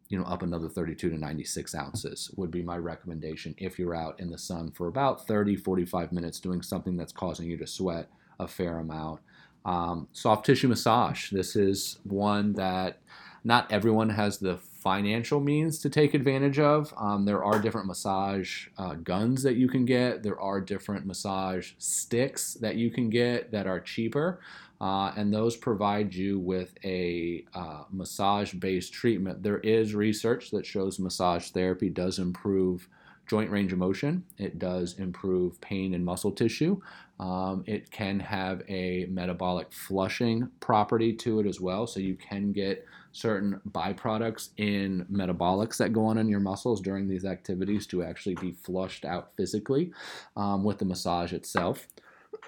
you 0.09 0.17
know, 0.17 0.25
up 0.25 0.41
another 0.41 0.67
32 0.67 1.11
to 1.11 1.17
96 1.17 1.75
ounces 1.75 2.31
would 2.35 2.49
be 2.49 2.63
my 2.63 2.77
recommendation 2.77 3.53
if 3.57 3.77
you're 3.77 3.95
out 3.95 4.19
in 4.19 4.31
the 4.31 4.37
sun 4.37 4.71
for 4.71 4.87
about 4.87 5.27
30, 5.27 5.55
45 5.55 6.11
minutes 6.11 6.39
doing 6.39 6.63
something 6.63 6.97
that's 6.97 7.13
causing 7.13 7.47
you 7.47 7.57
to 7.57 7.67
sweat 7.67 8.09
a 8.39 8.47
fair 8.47 8.79
amount. 8.79 9.21
Um, 9.65 10.07
soft 10.11 10.45
tissue 10.45 10.67
massage. 10.67 11.29
This 11.29 11.55
is 11.55 11.99
one 12.03 12.53
that 12.53 12.99
not 13.43 13.71
everyone 13.71 14.09
has 14.09 14.39
the 14.39 14.57
financial 14.79 15.39
means 15.39 15.79
to 15.79 15.89
take 15.89 16.13
advantage 16.13 16.59
of. 16.59 16.93
Um, 16.97 17.25
there 17.25 17.43
are 17.43 17.59
different 17.59 17.87
massage 17.87 18.67
uh, 18.77 18.95
guns 18.95 19.43
that 19.43 19.55
you 19.55 19.67
can 19.67 19.85
get. 19.85 20.23
There 20.23 20.39
are 20.39 20.61
different 20.61 21.05
massage 21.05 21.73
sticks 21.77 22.53
that 22.55 22.75
you 22.75 22.89
can 22.89 23.09
get 23.09 23.51
that 23.51 23.67
are 23.67 23.79
cheaper. 23.79 24.39
Uh, 24.81 25.11
and 25.17 25.33
those 25.33 25.57
provide 25.57 26.15
you 26.15 26.39
with 26.39 26.73
a 26.85 27.43
uh, 27.53 27.83
massage 27.91 28.53
based 28.53 28.93
treatment. 28.93 29.43
There 29.43 29.59
is 29.59 29.93
research 29.93 30.51
that 30.51 30.65
shows 30.65 30.99
massage 30.99 31.49
therapy 31.49 31.89
does 31.89 32.17
improve 32.17 32.87
joint 33.27 33.51
range 33.51 33.71
of 33.71 33.77
motion, 33.77 34.23
it 34.39 34.57
does 34.57 34.97
improve 34.97 35.61
pain 35.61 35.93
and 35.93 36.03
muscle 36.03 36.31
tissue. 36.31 36.81
Um, 37.19 37.63
it 37.67 37.91
can 37.91 38.19
have 38.21 38.63
a 38.67 39.05
metabolic 39.09 39.71
flushing 39.71 40.49
property 40.61 41.13
to 41.13 41.39
it 41.39 41.45
as 41.45 41.61
well, 41.61 41.85
so 41.85 41.99
you 41.99 42.15
can 42.15 42.51
get 42.51 42.85
certain 43.11 43.59
byproducts 43.71 44.49
in 44.57 45.05
metabolics 45.11 45.77
that 45.77 45.93
go 45.93 46.05
on 46.05 46.17
in 46.17 46.29
your 46.29 46.39
muscles 46.39 46.81
during 46.81 47.07
these 47.07 47.25
activities 47.25 47.87
to 47.87 48.03
actually 48.03 48.35
be 48.35 48.51
flushed 48.51 49.05
out 49.05 49.31
physically 49.35 49.91
um, 50.35 50.63
with 50.63 50.77
the 50.77 50.85
massage 50.85 51.33
itself. 51.33 51.87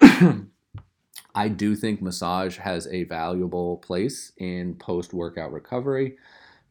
I 1.34 1.48
do 1.48 1.74
think 1.74 2.02
massage 2.02 2.58
has 2.58 2.86
a 2.88 3.04
valuable 3.04 3.78
place 3.78 4.32
in 4.36 4.74
post 4.74 5.14
workout 5.14 5.52
recovery. 5.52 6.16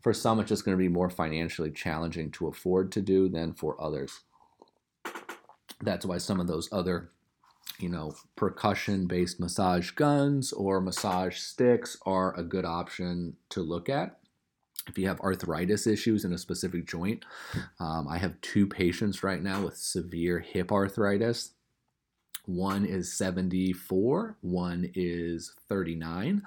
For 0.01 0.13
some, 0.13 0.39
it's 0.39 0.50
just 0.50 0.65
going 0.65 0.77
to 0.77 0.81
be 0.81 0.88
more 0.88 1.10
financially 1.10 1.71
challenging 1.71 2.31
to 2.31 2.48
afford 2.48 2.91
to 2.93 3.01
do 3.01 3.29
than 3.29 3.53
for 3.53 3.79
others. 3.81 4.21
That's 5.81 6.05
why 6.05 6.19
some 6.19 6.39
of 6.39 6.48
those 6.48 6.69
other, 6.71 7.10
you 7.81 7.89
know, 7.89 8.15
percussion 8.35 9.07
based 9.07 9.39
massage 9.39 9.91
guns 9.91 10.53
or 10.53 10.81
massage 10.81 11.38
sticks 11.38 11.97
are 12.05 12.38
a 12.38 12.43
good 12.43 12.65
option 12.65 13.35
to 13.50 13.61
look 13.61 13.89
at. 13.89 14.17
If 14.88 14.97
you 14.97 15.07
have 15.07 15.19
arthritis 15.19 15.85
issues 15.85 16.25
in 16.25 16.33
a 16.33 16.38
specific 16.38 16.88
joint, 16.88 17.23
um, 17.79 18.07
I 18.07 18.17
have 18.17 18.41
two 18.41 18.65
patients 18.65 19.23
right 19.23 19.41
now 19.41 19.63
with 19.63 19.77
severe 19.77 20.39
hip 20.39 20.71
arthritis 20.71 21.51
one 22.45 22.85
is 22.85 23.13
74, 23.13 24.38
one 24.41 24.89
is 24.95 25.53
39. 25.69 26.43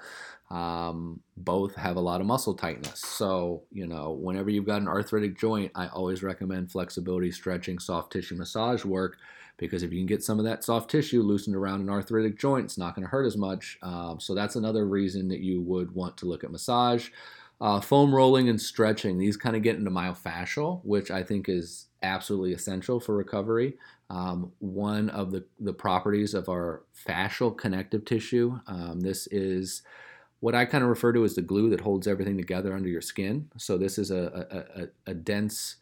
Um, 0.49 1.21
both 1.37 1.75
have 1.75 1.95
a 1.95 2.01
lot 2.01 2.21
of 2.21 2.27
muscle 2.27 2.53
tightness. 2.53 2.99
So, 2.99 3.63
you 3.71 3.87
know, 3.87 4.11
whenever 4.11 4.49
you've 4.49 4.65
got 4.65 4.81
an 4.81 4.87
arthritic 4.87 5.37
joint, 5.37 5.71
I 5.73 5.87
always 5.87 6.21
recommend 6.21 6.71
flexibility, 6.71 7.31
stretching, 7.31 7.79
soft 7.79 8.11
tissue 8.11 8.35
massage 8.35 8.83
work 8.83 9.17
because 9.57 9.83
if 9.83 9.91
you 9.91 9.99
can 9.99 10.05
get 10.05 10.23
some 10.23 10.39
of 10.39 10.45
that 10.45 10.63
soft 10.63 10.89
tissue 10.89 11.21
loosened 11.21 11.55
around 11.55 11.81
an 11.81 11.89
arthritic 11.89 12.37
joint, 12.37 12.65
it's 12.65 12.77
not 12.77 12.95
going 12.95 13.03
to 13.03 13.09
hurt 13.09 13.25
as 13.25 13.37
much. 13.37 13.77
Um, 13.81 14.19
so, 14.19 14.33
that's 14.35 14.55
another 14.55 14.85
reason 14.87 15.27
that 15.29 15.39
you 15.39 15.61
would 15.61 15.93
want 15.93 16.17
to 16.17 16.25
look 16.25 16.43
at 16.43 16.51
massage. 16.51 17.09
Uh, 17.61 17.79
foam 17.79 18.13
rolling 18.13 18.49
and 18.49 18.61
stretching, 18.61 19.17
these 19.17 19.37
kind 19.37 19.55
of 19.55 19.61
get 19.61 19.77
into 19.77 19.89
myofascial, 19.89 20.81
which 20.83 21.09
I 21.09 21.23
think 21.23 21.47
is 21.47 21.87
absolutely 22.03 22.51
essential 22.51 22.99
for 22.99 23.15
recovery. 23.15 23.77
Um, 24.09 24.51
one 24.59 25.09
of 25.09 25.31
the, 25.31 25.45
the 25.59 25.73
properties 25.73 26.33
of 26.33 26.49
our 26.49 26.83
fascial 27.07 27.57
connective 27.57 28.03
tissue, 28.03 28.59
um, 28.67 28.99
this 28.99 29.27
is 29.27 29.83
what 30.41 30.53
I 30.53 30.65
kind 30.65 30.83
of 30.83 30.89
refer 30.89 31.13
to 31.13 31.23
as 31.23 31.35
the 31.35 31.41
glue 31.41 31.69
that 31.69 31.79
holds 31.79 32.07
everything 32.07 32.37
together 32.37 32.73
under 32.73 32.89
your 32.89 33.01
skin. 33.01 33.49
So, 33.57 33.77
this 33.77 33.97
is 33.97 34.11
a, 34.11 34.47
a, 34.51 34.81
a, 34.83 34.87
a 35.11 35.13
dense, 35.13 35.77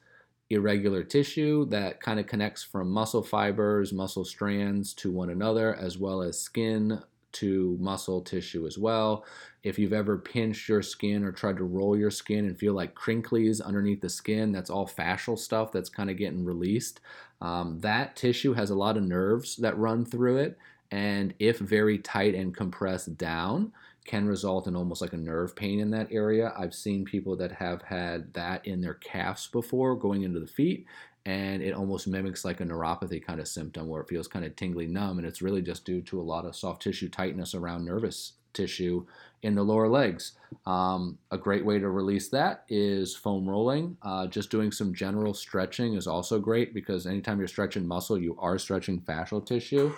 irregular 0.54 1.04
tissue 1.04 1.66
that 1.66 2.00
kind 2.00 2.20
of 2.20 2.28
connects 2.28 2.64
from 2.64 2.90
muscle 2.90 3.24
fibers, 3.24 3.94
muscle 3.94 4.26
strands 4.26 4.94
to 4.96 5.12
one 5.12 5.30
another, 5.30 5.76
as 5.76 5.98
well 5.98 6.22
as 6.22 6.40
skin 6.40 7.00
to 7.34 7.78
muscle 7.80 8.22
tissue 8.22 8.66
as 8.66 8.78
well. 8.78 9.26
If 9.64 9.80
you've 9.80 9.94
ever 9.94 10.18
pinched 10.18 10.70
your 10.70 10.82
skin 10.82 11.24
or 11.24 11.32
tried 11.32 11.58
to 11.58 11.64
roll 11.64 11.98
your 11.98 12.12
skin 12.12 12.46
and 12.46 12.58
feel 12.58 12.74
like 12.74 12.96
crinklies 12.96 13.62
underneath 13.62 14.02
the 14.02 14.10
skin, 14.10 14.52
that's 14.52 14.70
all 14.70 14.88
fascial 14.88 15.38
stuff 15.38 15.72
that's 15.72 15.90
kind 15.90 16.10
of 16.10 16.18
getting 16.18 16.46
released. 16.46 17.00
Um, 17.42 17.80
that 17.80 18.16
tissue 18.16 18.54
has 18.54 18.70
a 18.70 18.76
lot 18.76 18.98
of 18.98 19.04
nerves 19.04 19.58
that 19.58 19.78
run 19.78 20.06
through 20.06 20.38
it, 20.38 20.58
and 20.92 21.34
if 21.40 21.58
very 21.58 21.98
tight 21.98 22.36
and 22.36 22.56
compressed 22.56 23.18
down, 23.18 23.72
can 24.06 24.28
result 24.28 24.68
in 24.68 24.76
almost 24.76 25.02
like 25.02 25.14
a 25.14 25.18
nerve 25.18 25.56
pain 25.56 25.80
in 25.80 25.92
that 25.92 26.10
area. 26.12 26.54
I've 26.58 26.74
seen 26.74 27.06
people 27.06 27.36
that 27.38 27.54
have 27.54 27.82
had 27.84 28.34
that 28.34 28.66
in 28.66 28.82
their 28.82 28.96
calves 28.96 29.48
before 29.48 29.96
going 29.96 30.24
into 30.24 30.40
the 30.40 30.48
feet, 30.48 30.86
and 31.26 31.64
it 31.64 31.74
almost 31.74 32.08
mimics 32.08 32.44
like 32.44 32.60
a 32.60 32.66
neuropathy 32.66 33.24
kind 33.24 33.40
of 33.40 33.48
symptom 33.48 33.88
where 33.88 34.02
it 34.02 34.10
feels 34.10 34.28
kind 34.28 34.44
of 34.44 34.56
tingly 34.56 34.88
numb 34.88 35.18
and 35.18 35.28
it's 35.28 35.42
really 35.42 35.62
just 35.62 35.86
due 35.86 36.02
to 36.02 36.20
a 36.20 36.24
lot 36.24 36.46
of 36.46 36.56
soft 36.56 36.82
tissue 36.82 37.08
tightness 37.08 37.56
around 37.56 37.86
nervous 37.86 38.34
tissue 38.52 39.06
in 39.42 39.56
the 39.56 39.64
lower 39.64 39.88
legs. 39.88 40.34
Um, 40.66 41.18
a 41.32 41.38
great 41.38 41.66
way 41.66 41.80
to 41.80 41.90
release 41.90 42.30
that 42.30 42.66
is 42.70 43.16
foam 43.16 43.50
rolling. 43.50 43.98
Uh, 44.02 44.28
just 44.28 44.52
doing 44.52 44.72
some 44.72 44.94
general 44.94 45.34
stretching 45.34 45.96
is 45.96 46.08
also 46.08 46.40
great 46.40 46.74
because 46.74 47.08
anytime 47.08 47.40
you're 47.40 47.48
stretching 47.48 47.88
muscle 47.88 48.18
you 48.18 48.38
are 48.40 48.58
stretching 48.58 49.02
fascial 49.02 49.46
tissue 49.46 49.94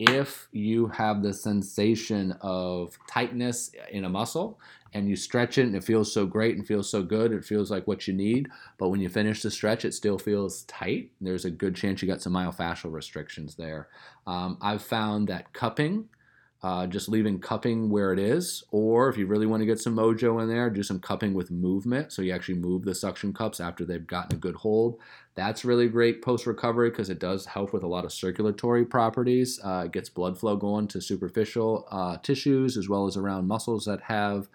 if 0.00 0.48
you 0.50 0.86
have 0.88 1.22
the 1.22 1.32
sensation 1.32 2.34
of 2.40 2.98
tightness 3.06 3.70
in 3.92 4.06
a 4.06 4.08
muscle 4.08 4.58
and 4.94 5.06
you 5.06 5.14
stretch 5.14 5.58
it 5.58 5.66
and 5.66 5.76
it 5.76 5.84
feels 5.84 6.10
so 6.10 6.24
great 6.24 6.56
and 6.56 6.66
feels 6.66 6.88
so 6.88 7.02
good, 7.02 7.32
it 7.32 7.44
feels 7.44 7.70
like 7.70 7.86
what 7.86 8.08
you 8.08 8.14
need. 8.14 8.48
But 8.78 8.88
when 8.88 9.00
you 9.00 9.10
finish 9.10 9.42
the 9.42 9.50
stretch, 9.50 9.84
it 9.84 9.92
still 9.92 10.18
feels 10.18 10.62
tight. 10.62 11.10
There's 11.20 11.44
a 11.44 11.50
good 11.50 11.76
chance 11.76 12.00
you 12.00 12.08
got 12.08 12.22
some 12.22 12.32
myofascial 12.32 12.90
restrictions 12.90 13.56
there. 13.56 13.88
Um, 14.26 14.56
I've 14.62 14.82
found 14.82 15.28
that 15.28 15.52
cupping 15.52 16.08
uh, 16.62 16.86
just 16.86 17.08
leaving 17.08 17.38
cupping 17.38 17.88
where 17.88 18.12
it 18.12 18.18
is, 18.18 18.62
or 18.70 19.08
if 19.08 19.16
you 19.16 19.26
really 19.26 19.46
want 19.46 19.62
to 19.62 19.66
get 19.66 19.80
some 19.80 19.96
mojo 19.96 20.42
in 20.42 20.48
there, 20.48 20.68
do 20.68 20.82
some 20.82 21.00
cupping 21.00 21.32
with 21.32 21.50
movement. 21.50 22.12
So 22.12 22.20
you 22.20 22.32
actually 22.34 22.58
move 22.58 22.84
the 22.84 22.94
suction 22.94 23.32
cups 23.32 23.60
after 23.60 23.84
they've 23.86 24.06
gotten 24.06 24.36
a 24.36 24.38
good 24.40 24.56
hold. 24.56 24.98
That's 25.34 25.64
really 25.64 25.88
great 25.88 26.20
post 26.20 26.46
recovery 26.46 26.90
because 26.90 27.08
it 27.08 27.18
does 27.18 27.46
help 27.46 27.72
with 27.72 27.82
a 27.82 27.86
lot 27.88 28.04
of 28.04 28.12
circulatory 28.12 28.84
properties. 28.84 29.58
Uh, 29.64 29.84
it 29.86 29.92
gets 29.92 30.10
blood 30.10 30.38
flow 30.38 30.56
going 30.56 30.86
to 30.88 31.00
superficial 31.00 31.86
uh, 31.90 32.18
tissues 32.18 32.76
as 32.76 32.90
well 32.90 33.06
as 33.06 33.16
around 33.16 33.48
muscles 33.48 33.84
that 33.86 34.02
have. 34.02 34.48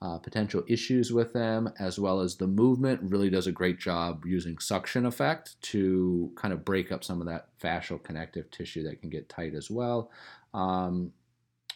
Uh, 0.00 0.16
potential 0.16 0.62
issues 0.68 1.12
with 1.12 1.32
them, 1.32 1.68
as 1.80 1.98
well 1.98 2.20
as 2.20 2.36
the 2.36 2.46
movement, 2.46 3.00
really 3.02 3.28
does 3.28 3.48
a 3.48 3.52
great 3.52 3.80
job 3.80 4.24
using 4.24 4.56
suction 4.60 5.04
effect 5.04 5.60
to 5.60 6.30
kind 6.36 6.54
of 6.54 6.64
break 6.64 6.92
up 6.92 7.02
some 7.02 7.20
of 7.20 7.26
that 7.26 7.48
fascial 7.60 8.00
connective 8.00 8.48
tissue 8.52 8.84
that 8.84 9.00
can 9.00 9.10
get 9.10 9.28
tight 9.28 9.56
as 9.56 9.68
well. 9.68 10.08
Um, 10.54 11.10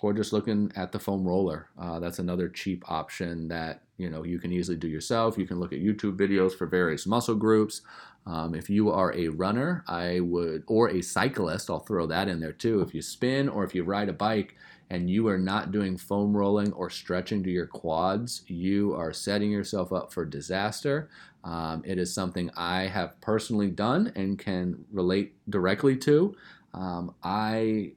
or 0.02 0.12
just 0.12 0.32
looking 0.32 0.71
at 0.76 0.92
the 0.92 0.99
foam 0.99 1.26
roller. 1.26 1.68
Uh, 1.80 2.00
that's 2.00 2.18
another 2.18 2.49
cheap 2.49 2.85
option 2.90 3.49
that 3.49 3.82
you 3.97 4.11
know 4.11 4.25
you 4.25 4.38
can 4.38 4.52
easily 4.52 4.76
do 4.76 4.88
yourself. 4.88 5.38
You 5.38 5.47
can 5.47 5.61
look 5.61 5.73
at 5.73 5.80
YouTube 5.80 6.16
videos 6.16 6.52
for 6.52 6.66
various 6.66 7.06
muscle 7.06 7.37
groups. 7.37 7.82
Um, 8.26 8.54
if 8.54 8.68
you 8.68 8.90
are 8.90 9.12
a 9.14 9.28
runner, 9.28 9.85
I 9.88 10.21
would, 10.21 10.62
or 10.68 10.90
a 10.90 11.02
cyclist, 11.02 11.71
I'll 11.71 11.80
throw 11.80 12.06
that 12.06 12.28
in 12.28 12.40
there 12.40 12.52
too. 12.52 12.80
If 12.80 12.94
you 12.94 13.02
spin 13.02 13.49
or 13.49 13.64
if 13.64 13.75
you 13.75 13.82
ride 13.82 14.09
a 14.09 14.12
bike 14.12 14.56
and 14.90 15.11
you 15.11 15.26
are 15.26 15.38
not 15.38 15.73
doing 15.73 15.97
foam 15.97 16.37
rolling 16.37 16.73
or 16.75 16.88
stretching 16.88 17.42
to 17.42 17.50
your 17.50 17.66
quads, 17.66 18.42
you 18.47 18.94
are 18.94 19.12
setting 19.12 19.50
yourself 19.50 19.92
up 19.92 20.12
for 20.12 20.25
disaster. 20.25 21.11
Um, 21.42 21.82
it 21.85 21.99
is 21.99 22.14
something 22.14 22.50
I 22.56 22.82
have 22.82 23.21
personally 23.21 23.71
done 23.71 24.12
and 24.14 24.38
can 24.38 24.85
relate 24.92 25.35
directly 25.50 25.97
to. 25.99 26.37
Um, 26.75 27.14
I 27.25 27.92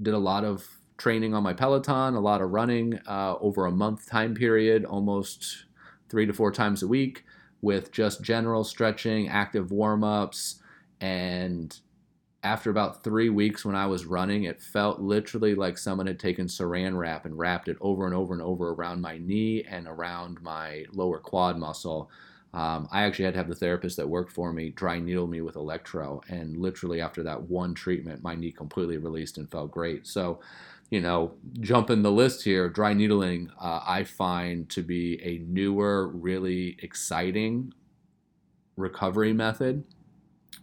did 0.00 0.14
a 0.14 0.18
lot 0.18 0.44
of 0.44 0.66
training 0.96 1.34
on 1.34 1.42
my 1.42 1.52
Peloton, 1.52 2.14
a 2.14 2.20
lot 2.20 2.40
of 2.40 2.50
running 2.50 2.98
uh, 3.06 3.36
over 3.40 3.66
a 3.66 3.72
month 3.72 4.08
time 4.08 4.34
period, 4.34 4.84
almost 4.84 5.66
three 6.08 6.26
to 6.26 6.32
four 6.32 6.52
times 6.52 6.82
a 6.82 6.88
week, 6.88 7.24
with 7.60 7.92
just 7.92 8.22
general 8.22 8.64
stretching, 8.64 9.28
active 9.28 9.70
warm 9.72 10.04
ups. 10.04 10.60
And 11.00 11.76
after 12.44 12.70
about 12.70 13.04
three 13.04 13.28
weeks 13.28 13.64
when 13.64 13.76
I 13.76 13.86
was 13.86 14.04
running, 14.04 14.44
it 14.44 14.60
felt 14.60 15.00
literally 15.00 15.54
like 15.54 15.78
someone 15.78 16.06
had 16.08 16.18
taken 16.18 16.46
saran 16.46 16.96
wrap 16.96 17.24
and 17.24 17.38
wrapped 17.38 17.68
it 17.68 17.76
over 17.80 18.04
and 18.04 18.14
over 18.14 18.34
and 18.34 18.42
over 18.42 18.70
around 18.70 19.00
my 19.00 19.18
knee 19.18 19.62
and 19.62 19.86
around 19.86 20.42
my 20.42 20.84
lower 20.92 21.18
quad 21.18 21.56
muscle. 21.56 22.10
Um, 22.54 22.86
I 22.90 23.04
actually 23.04 23.26
had 23.26 23.34
to 23.34 23.38
have 23.38 23.48
the 23.48 23.54
therapist 23.54 23.96
that 23.96 24.08
worked 24.08 24.32
for 24.32 24.52
me 24.52 24.70
dry 24.70 24.98
needle 24.98 25.26
me 25.26 25.40
with 25.40 25.56
electro, 25.56 26.20
and 26.28 26.56
literally 26.56 27.00
after 27.00 27.22
that 27.22 27.40
one 27.42 27.74
treatment, 27.74 28.22
my 28.22 28.34
knee 28.34 28.52
completely 28.52 28.98
released 28.98 29.38
and 29.38 29.50
felt 29.50 29.70
great. 29.70 30.06
So, 30.06 30.40
you 30.92 31.00
know, 31.00 31.32
jumping 31.60 32.02
the 32.02 32.12
list 32.12 32.44
here, 32.44 32.68
dry 32.68 32.92
needling, 32.92 33.50
uh, 33.58 33.80
I 33.82 34.04
find 34.04 34.68
to 34.68 34.82
be 34.82 35.18
a 35.22 35.38
newer, 35.38 36.08
really 36.08 36.76
exciting 36.82 37.72
recovery 38.76 39.32
method. 39.32 39.84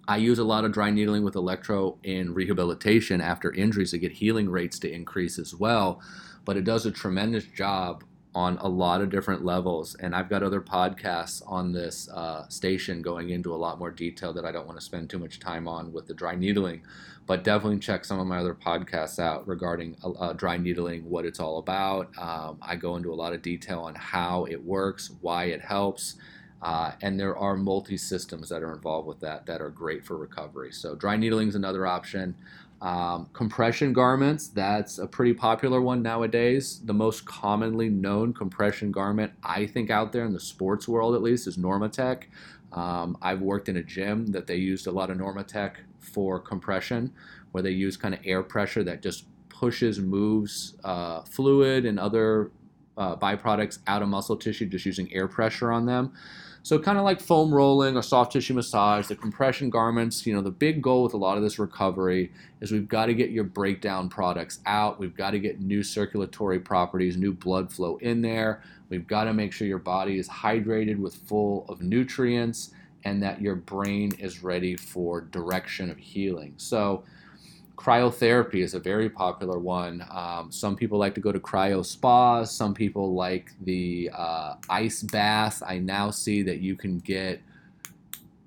I 0.08 0.18
use 0.18 0.38
a 0.38 0.44
lot 0.44 0.66
of 0.66 0.72
dry 0.72 0.92
needling 0.92 1.24
with 1.24 1.36
electro 1.36 1.98
in 2.04 2.36
rehabilitation 2.36 3.22
after 3.22 3.52
injuries 3.56 3.90
to 3.90 3.98
get 3.98 4.12
healing 4.12 4.48
rates 4.52 4.78
to 4.80 4.92
increase 4.92 5.40
as 5.40 5.56
well, 5.56 6.00
but 6.46 6.58
it 6.58 6.64
does 6.64 6.86
a 6.86 6.92
tremendous 6.92 7.46
job 7.46 8.04
on 8.36 8.58
a 8.60 8.68
lot 8.68 9.02
of 9.02 9.10
different 9.10 9.44
levels. 9.44 9.96
And 9.96 10.16
I've 10.16 10.30
got 10.30 10.44
other 10.44 10.62
podcasts 10.62 11.42
on 11.48 11.72
this 11.72 12.10
uh, 12.10 12.48
station 12.48 13.02
going 13.02 13.30
into 13.30 13.54
a 13.54 13.58
lot 13.58 13.80
more 13.80 13.92
detail 13.92 14.34
that 14.34 14.46
I 14.46 14.52
don't 14.52 14.68
want 14.68 14.80
to 14.80 14.86
spend 14.86 15.10
too 15.10 15.20
much 15.20 15.40
time 15.40 15.68
on 15.68 15.92
with 15.92 16.06
the 16.06 16.14
dry 16.14 16.36
needling. 16.36 16.84
But 17.26 17.44
definitely 17.44 17.80
check 17.80 18.06
some 18.06 18.20
of 18.20 18.28
my 18.28 18.38
other 18.38 18.56
podcasts 18.56 19.20
out 19.20 19.48
regarding 19.48 19.98
uh, 20.04 20.12
uh 20.12 20.34
dry 20.34 20.58
needling, 20.58 21.10
what 21.10 21.26
it's 21.26 21.40
all 21.40 21.60
about. 21.60 22.10
Um, 22.18 22.58
I 22.62 22.76
go 22.76 22.96
into 22.96 23.14
a 23.14 23.16
lot 23.16 23.34
of 23.34 23.42
detail 23.42 23.82
on 23.82 23.96
how 23.96 24.46
it 24.46 24.64
works, 24.64 25.12
why 25.22 25.46
it 25.46 25.62
helps. 25.62 26.16
Uh, 26.62 26.92
and 27.02 27.20
there 27.20 27.38
are 27.38 27.56
multi 27.56 27.98
systems 27.98 28.50
that 28.50 28.62
are 28.62 28.74
involved 28.74 29.08
with 29.08 29.20
that 29.22 29.46
that 29.46 29.62
are 29.62 29.70
great 29.70 30.06
for 30.06 30.18
recovery. 30.18 30.72
So, 30.74 30.94
dry 30.94 31.16
needling 31.16 31.48
is 31.48 31.56
another 31.56 31.88
option. 31.88 32.36
Um, 32.82 33.30
compression 33.34 33.92
garments, 33.92 34.48
that's 34.48 35.00
a 35.00 35.08
pretty 35.08 35.34
popular 35.34 35.82
one 35.82 36.02
nowadays. 36.02 36.80
The 36.86 36.94
most 36.94 37.26
commonly 37.26 37.90
known 37.90 38.34
compression 38.34 38.92
garment, 38.92 39.34
I 39.44 39.66
think, 39.66 39.90
out 39.90 40.14
there 40.14 40.26
in 40.26 40.32
the 40.32 40.40
sports 40.40 40.88
world 40.88 41.14
at 41.16 41.22
least, 41.22 41.46
is 41.48 41.58
Normatec. 41.58 42.24
Um, 42.72 43.18
I've 43.22 43.42
worked 43.42 43.68
in 43.68 43.78
a 43.78 43.84
gym 43.84 44.28
that 44.28 44.48
they 44.48 44.56
used 44.56 44.88
a 44.88 44.92
lot 44.92 45.10
of 45.10 45.18
Normatec 45.18 45.74
for 46.00 46.40
compression, 46.40 47.12
where 47.52 47.62
they 47.62 47.72
use 47.72 47.98
kind 47.98 48.14
of 48.14 48.22
air 48.24 48.44
pressure 48.44 48.84
that 48.84 49.02
just 49.02 49.26
pushes, 49.50 50.00
moves 50.00 50.76
uh, 50.86 51.24
fluid 51.24 51.86
and 51.86 52.00
other 52.00 52.52
uh, 52.98 53.16
byproducts 53.16 53.80
out 53.88 54.02
of 54.02 54.08
muscle 54.08 54.38
tissue 54.38 54.66
just 54.66 54.86
using 54.86 55.12
air 55.14 55.28
pressure 55.28 55.72
on 55.72 55.86
them. 55.86 56.14
So 56.64 56.78
kind 56.78 56.98
of 56.98 57.04
like 57.04 57.22
foam 57.22 57.54
rolling 57.54 57.96
or 57.96 58.02
soft 58.02 58.34
tissue 58.34 58.54
massage, 58.54 59.08
the 59.08 59.16
compression 59.16 59.70
garments, 59.70 60.26
you 60.26 60.34
know, 60.34 60.42
the 60.42 60.52
big 60.52 60.82
goal 60.82 61.04
with 61.04 61.14
a 61.14 61.18
lot 61.18 61.38
of 61.38 61.44
this 61.44 61.58
recovery 61.58 62.32
is 62.62 62.72
we've 62.72 62.88
got 62.88 63.08
to 63.08 63.14
get 63.14 63.32
your 63.32 63.46
breakdown 63.46 64.10
products 64.10 64.60
out. 64.66 65.00
We've 65.00 65.16
got 65.16 65.32
to 65.32 65.40
get 65.40 65.62
new 65.62 65.84
circulatory 65.84 66.60
properties, 66.60 67.18
new 67.18 67.34
blood 67.34 67.72
flow 67.72 67.98
in 67.98 68.22
there. 68.22 68.62
We've 68.90 69.08
got 69.08 69.26
to 69.26 69.34
make 69.34 69.54
sure 69.54 69.68
your 69.68 69.80
body 69.80 70.20
is 70.20 70.28
hydrated 70.28 70.98
with 70.98 71.16
full 71.16 71.66
of 71.70 71.82
nutrients 71.82 72.72
and 73.06 73.24
that 73.24 73.42
your 73.42 73.56
brain 73.56 74.12
is 74.20 74.44
ready 74.44 74.76
for 74.76 75.22
direction 75.22 75.90
of 75.90 75.98
healing. 75.98 76.54
So 76.58 77.04
Cryotherapy 77.80 78.56
is 78.56 78.74
a 78.74 78.80
very 78.80 79.10
popular 79.10 79.58
one. 79.58 80.06
Um, 80.12 80.52
some 80.52 80.76
people 80.76 81.00
like 81.00 81.16
to 81.16 81.22
go 81.22 81.32
to 81.32 81.40
cryo 81.40 81.86
spas. 81.86 82.54
Some 82.54 82.74
people 82.74 83.14
like 83.14 83.52
the 83.62 84.12
uh, 84.14 84.56
ice 84.70 85.02
bath. 85.02 85.64
I 85.66 85.80
now 85.80 86.12
see 86.12 86.44
that 86.44 86.60
you 86.60 86.76
can 86.76 87.00
get 87.00 87.42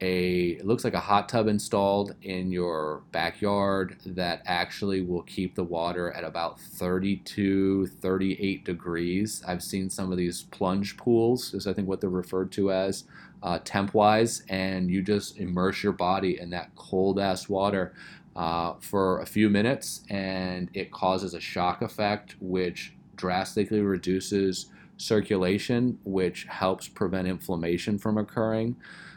a, 0.03 0.59
it 0.59 0.67
looks 0.67 0.85
like 0.85 0.93
a 0.93 1.01
hot 1.01 1.31
tub 1.31 1.49
installed 1.49 2.15
in 2.21 2.53
your 2.53 3.05
backyard 3.11 3.97
that 4.05 4.43
actually 4.45 5.01
will 5.01 5.23
keep 5.23 5.55
the 5.55 5.65
water 5.65 6.13
at 6.13 6.25
about 6.25 6.61
32, 6.61 7.87
38 7.87 8.65
degrees. 8.67 9.43
I've 9.49 9.63
seen 9.63 9.89
some 9.89 10.13
of 10.13 10.19
these 10.19 10.43
plunge 10.51 10.99
pools, 10.99 11.55
is 11.55 11.67
I 11.67 11.73
think 11.73 11.89
what 11.89 12.03
they're 12.03 12.11
referred 12.11 12.53
to 12.53 12.71
as, 12.71 13.05
uh, 13.43 13.59
temp 13.65 13.95
wise, 13.95 14.43
and 14.49 14.91
you 14.91 15.03
just 15.03 15.39
immerse 15.39 15.83
your 15.83 15.93
body 15.93 16.39
in 16.39 16.51
that 16.51 16.75
cold 16.77 17.19
ass 17.19 17.49
water 17.49 17.93
uh, 18.37 18.75
for 18.81 19.21
a 19.21 19.27
few 19.27 19.51
minutes, 19.51 20.03
and 20.09 20.71
it 20.75 20.91
causes 20.91 21.35
a 21.35 21.41
shock 21.41 21.83
effect, 21.83 22.37
which 22.41 22.95
drastically 23.17 23.81
reduces 23.81 24.67
circulation, 24.97 25.99
which 26.05 26.45
helps 26.45 26.89
prevent 26.89 27.29
inflammation 27.29 27.99
from 27.99 28.19
occurring. 28.19 28.77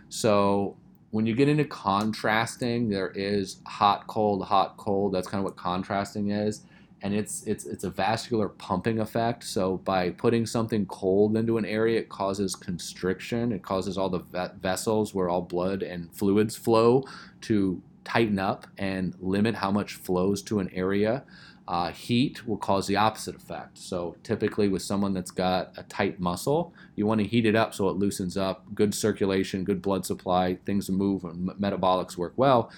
So, 0.09 0.75
when 1.11 1.25
you 1.25 1.33
get 1.33 1.47
into 1.47 1.63
contrasting, 1.63 2.89
there 2.89 3.11
is 3.15 3.61
hot, 3.65 4.05
cold, 4.07 4.43
hot, 4.43 4.75
cold. 4.75 5.13
That's 5.13 5.29
kind 5.29 5.39
of 5.39 5.45
what 5.45 5.55
contrasting 5.55 6.31
is. 6.31 6.63
And 7.05 7.13
it's 7.13 7.43
it's 7.43 7.67
it's 7.67 7.83
a 7.83 7.91
vascular 7.91 8.49
pumping 8.49 8.99
effect. 8.99 9.43
So 9.43 9.77
by 9.77 10.09
putting 10.09 10.47
something 10.47 10.87
cold 10.87 11.37
into 11.37 11.59
an 11.59 11.65
area, 11.65 11.99
it 11.99 12.09
causes 12.09 12.55
constriction. 12.55 13.51
It 13.51 13.61
causes 13.61 13.95
all 13.95 14.09
the 14.09 14.23
vessels 14.59 15.13
where 15.13 15.29
all 15.29 15.43
blood 15.43 15.83
and 15.83 16.11
fluids 16.11 16.55
flow 16.55 17.03
to 17.41 17.79
tighten 18.05 18.39
up 18.39 18.65
and 18.79 19.13
limit 19.19 19.53
how 19.53 19.69
much 19.69 19.93
flows 19.93 20.41
to 20.43 20.57
an 20.57 20.67
area. 20.73 21.23
Uh, 21.67 21.91
heat 21.91 22.47
will 22.47 22.57
cause 22.57 22.87
the 22.87 22.95
opposite 22.95 23.35
effect. 23.35 23.77
So, 23.77 24.15
typically, 24.23 24.67
with 24.67 24.81
someone 24.81 25.13
that's 25.13 25.31
got 25.31 25.73
a 25.77 25.83
tight 25.83 26.19
muscle, 26.19 26.73
you 26.95 27.05
want 27.05 27.21
to 27.21 27.27
heat 27.27 27.45
it 27.45 27.55
up 27.55 27.75
so 27.75 27.87
it 27.89 27.97
loosens 27.97 28.35
up, 28.35 28.65
good 28.73 28.95
circulation, 28.95 29.63
good 29.63 29.81
blood 29.81 30.07
supply, 30.07 30.57
things 30.65 30.89
move, 30.89 31.23
and 31.23 31.49
metabolics 31.49 32.17
work 32.17 32.33
well. 32.35 32.71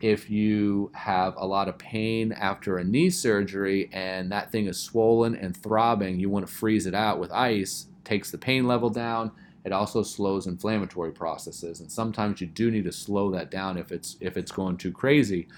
If 0.00 0.28
you 0.28 0.90
have 0.94 1.34
a 1.36 1.46
lot 1.46 1.68
of 1.68 1.78
pain 1.78 2.32
after 2.32 2.78
a 2.78 2.84
knee 2.84 3.10
surgery 3.10 3.88
and 3.92 4.30
that 4.30 4.52
thing 4.52 4.66
is 4.66 4.78
swollen 4.78 5.34
and 5.34 5.56
throbbing, 5.56 6.20
you 6.20 6.28
want 6.28 6.46
to 6.46 6.52
freeze 6.52 6.86
it 6.86 6.94
out 6.94 7.18
with 7.18 7.32
ice, 7.32 7.86
takes 8.04 8.30
the 8.30 8.38
pain 8.38 8.66
level 8.66 8.90
down, 8.90 9.32
it 9.64 9.72
also 9.72 10.02
slows 10.04 10.46
inflammatory 10.46 11.10
processes, 11.10 11.80
and 11.80 11.90
sometimes 11.90 12.40
you 12.40 12.46
do 12.46 12.70
need 12.70 12.84
to 12.84 12.92
slow 12.92 13.32
that 13.32 13.50
down 13.50 13.76
if 13.76 13.90
it's 13.90 14.16
if 14.20 14.36
it's 14.36 14.52
going 14.52 14.76
too 14.76 14.92
crazy. 14.92 15.48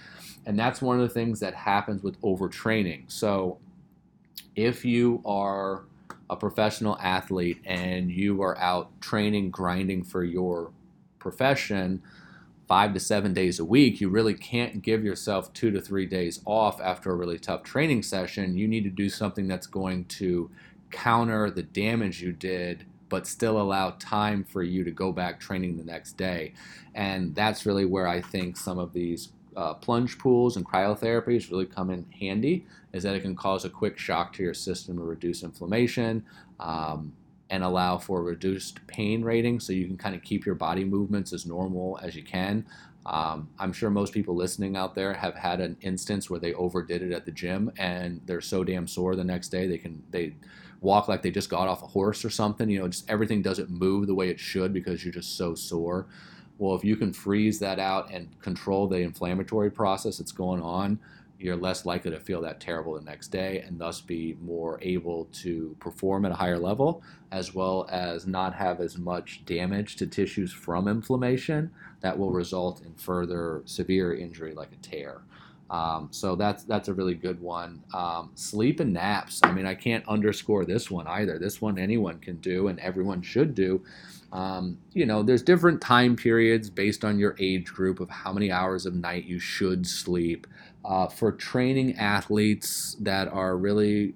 And 0.46 0.58
that's 0.58 0.80
one 0.80 0.98
of 0.98 1.06
the 1.06 1.12
things 1.12 1.40
that 1.40 1.54
happens 1.54 2.02
with 2.02 2.18
overtraining. 2.22 3.10
So 3.12 3.58
if 4.56 4.82
you 4.82 5.20
are 5.26 5.84
a 6.30 6.36
professional 6.36 6.96
athlete 7.02 7.60
and 7.66 8.10
you 8.10 8.40
are 8.40 8.56
out 8.56 8.98
training, 9.02 9.50
grinding 9.50 10.04
for 10.04 10.24
your 10.24 10.70
profession 11.18 12.02
five 12.68 12.92
to 12.94 13.00
seven 13.00 13.32
days 13.32 13.58
a 13.58 13.64
week, 13.64 14.00
you 14.00 14.08
really 14.10 14.34
can't 14.34 14.82
give 14.82 15.02
yourself 15.02 15.52
two 15.54 15.70
to 15.70 15.80
three 15.80 16.06
days 16.06 16.40
off 16.44 16.80
after 16.80 17.10
a 17.10 17.16
really 17.16 17.38
tough 17.38 17.62
training 17.62 18.02
session. 18.02 18.58
You 18.58 18.68
need 18.68 18.84
to 18.84 18.90
do 18.90 19.08
something 19.08 19.48
that's 19.48 19.66
going 19.66 20.04
to 20.04 20.50
counter 20.90 21.50
the 21.50 21.62
damage 21.62 22.22
you 22.22 22.32
did 22.32 22.84
but 23.08 23.26
still 23.26 23.60
allow 23.60 23.90
time 23.98 24.44
for 24.44 24.62
you 24.62 24.84
to 24.84 24.90
go 24.90 25.12
back 25.12 25.40
training 25.40 25.76
the 25.76 25.84
next 25.84 26.16
day. 26.16 26.52
And 26.94 27.34
that's 27.34 27.64
really 27.64 27.84
where 27.84 28.06
I 28.06 28.20
think 28.20 28.56
some 28.56 28.78
of 28.78 28.92
these 28.92 29.30
uh, 29.56 29.74
plunge 29.74 30.18
pools 30.18 30.56
and 30.56 30.66
cryotherapies 30.66 31.50
really 31.50 31.66
come 31.66 31.90
in 31.90 32.06
handy, 32.20 32.66
is 32.92 33.02
that 33.02 33.14
it 33.14 33.20
can 33.20 33.34
cause 33.34 33.64
a 33.64 33.70
quick 33.70 33.98
shock 33.98 34.32
to 34.34 34.42
your 34.42 34.54
system 34.54 34.96
to 34.98 35.02
reduce 35.02 35.42
inflammation. 35.42 36.24
Um, 36.60 37.12
and 37.50 37.64
allow 37.64 37.98
for 37.98 38.22
reduced 38.22 38.86
pain 38.86 39.22
rating 39.22 39.60
so 39.60 39.72
you 39.72 39.86
can 39.86 39.96
kind 39.96 40.14
of 40.14 40.22
keep 40.22 40.44
your 40.44 40.54
body 40.54 40.84
movements 40.84 41.32
as 41.32 41.46
normal 41.46 41.98
as 42.02 42.14
you 42.14 42.22
can. 42.22 42.64
Um, 43.06 43.48
I'm 43.58 43.72
sure 43.72 43.88
most 43.88 44.12
people 44.12 44.36
listening 44.36 44.76
out 44.76 44.94
there 44.94 45.14
have 45.14 45.34
had 45.34 45.60
an 45.60 45.76
instance 45.80 46.28
where 46.28 46.40
they 46.40 46.52
overdid 46.54 47.02
it 47.02 47.12
at 47.12 47.24
the 47.24 47.32
gym 47.32 47.72
and 47.78 48.20
they're 48.26 48.42
so 48.42 48.64
damn 48.64 48.86
sore 48.86 49.16
the 49.16 49.24
next 49.24 49.48
day 49.48 49.66
they 49.66 49.78
can 49.78 50.02
they 50.10 50.34
walk 50.80 51.08
like 51.08 51.22
they 51.22 51.30
just 51.30 51.50
got 51.50 51.68
off 51.68 51.82
a 51.82 51.86
horse 51.86 52.24
or 52.24 52.30
something. 52.30 52.68
You 52.68 52.80
know, 52.80 52.88
just 52.88 53.08
everything 53.10 53.42
doesn't 53.42 53.70
move 53.70 54.06
the 54.06 54.14
way 54.14 54.28
it 54.28 54.38
should 54.38 54.72
because 54.72 55.04
you're 55.04 55.12
just 55.12 55.36
so 55.36 55.54
sore. 55.54 56.06
Well, 56.58 56.76
if 56.76 56.84
you 56.84 56.96
can 56.96 57.12
freeze 57.12 57.58
that 57.60 57.78
out 57.78 58.12
and 58.12 58.38
control 58.40 58.88
the 58.88 58.98
inflammatory 58.98 59.70
process 59.70 60.18
that's 60.18 60.32
going 60.32 60.60
on, 60.60 60.98
you're 61.38 61.56
less 61.56 61.86
likely 61.86 62.10
to 62.10 62.18
feel 62.18 62.40
that 62.40 62.60
terrible 62.60 62.94
the 62.94 63.00
next 63.00 63.28
day 63.28 63.60
and 63.60 63.78
thus 63.78 64.00
be 64.00 64.36
more 64.42 64.78
able 64.82 65.26
to 65.26 65.76
perform 65.78 66.24
at 66.24 66.32
a 66.32 66.34
higher 66.34 66.58
level 66.58 67.02
as 67.30 67.54
well 67.54 67.86
as 67.90 68.26
not 68.26 68.54
have 68.54 68.80
as 68.80 68.98
much 68.98 69.44
damage 69.44 69.96
to 69.96 70.06
tissues 70.06 70.52
from 70.52 70.88
inflammation 70.88 71.70
that 72.00 72.18
will 72.18 72.30
result 72.30 72.82
in 72.82 72.92
further 72.94 73.62
severe 73.64 74.14
injury 74.14 74.54
like 74.54 74.72
a 74.72 74.76
tear. 74.76 75.20
Um, 75.70 76.08
so 76.10 76.34
that's 76.34 76.64
that's 76.64 76.88
a 76.88 76.94
really 76.94 77.14
good 77.14 77.40
one. 77.40 77.82
Um, 77.92 78.30
sleep 78.34 78.80
and 78.80 78.92
naps. 78.92 79.40
I 79.42 79.52
mean, 79.52 79.66
I 79.66 79.74
can't 79.74 80.06
underscore 80.08 80.64
this 80.64 80.90
one 80.90 81.06
either. 81.06 81.38
This 81.38 81.60
one 81.60 81.78
anyone 81.78 82.18
can 82.20 82.36
do, 82.36 82.68
and 82.68 82.80
everyone 82.80 83.20
should 83.20 83.54
do. 83.54 83.82
Um, 84.32 84.78
you 84.92 85.06
know, 85.06 85.22
there's 85.22 85.42
different 85.42 85.80
time 85.80 86.16
periods 86.16 86.68
based 86.70 87.04
on 87.04 87.18
your 87.18 87.34
age 87.38 87.66
group 87.66 88.00
of 88.00 88.10
how 88.10 88.32
many 88.32 88.50
hours 88.50 88.86
of 88.86 88.94
night 88.94 89.24
you 89.24 89.38
should 89.38 89.86
sleep. 89.86 90.46
Uh, 90.84 91.06
for 91.06 91.32
training 91.32 91.96
athletes 91.96 92.96
that 93.00 93.28
are 93.28 93.56
really 93.56 94.14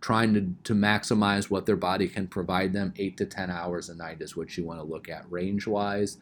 trying 0.00 0.34
to, 0.34 0.54
to 0.64 0.74
maximize 0.74 1.50
what 1.50 1.66
their 1.66 1.76
body 1.76 2.08
can 2.08 2.26
provide 2.26 2.72
them, 2.72 2.92
eight 2.96 3.16
to 3.16 3.26
10 3.26 3.50
hours 3.50 3.88
a 3.88 3.94
night 3.94 4.20
is 4.20 4.36
what 4.36 4.56
you 4.56 4.64
want 4.64 4.78
to 4.78 4.84
look 4.84 5.08
at 5.08 5.30
range 5.30 5.66
wise. 5.66 6.18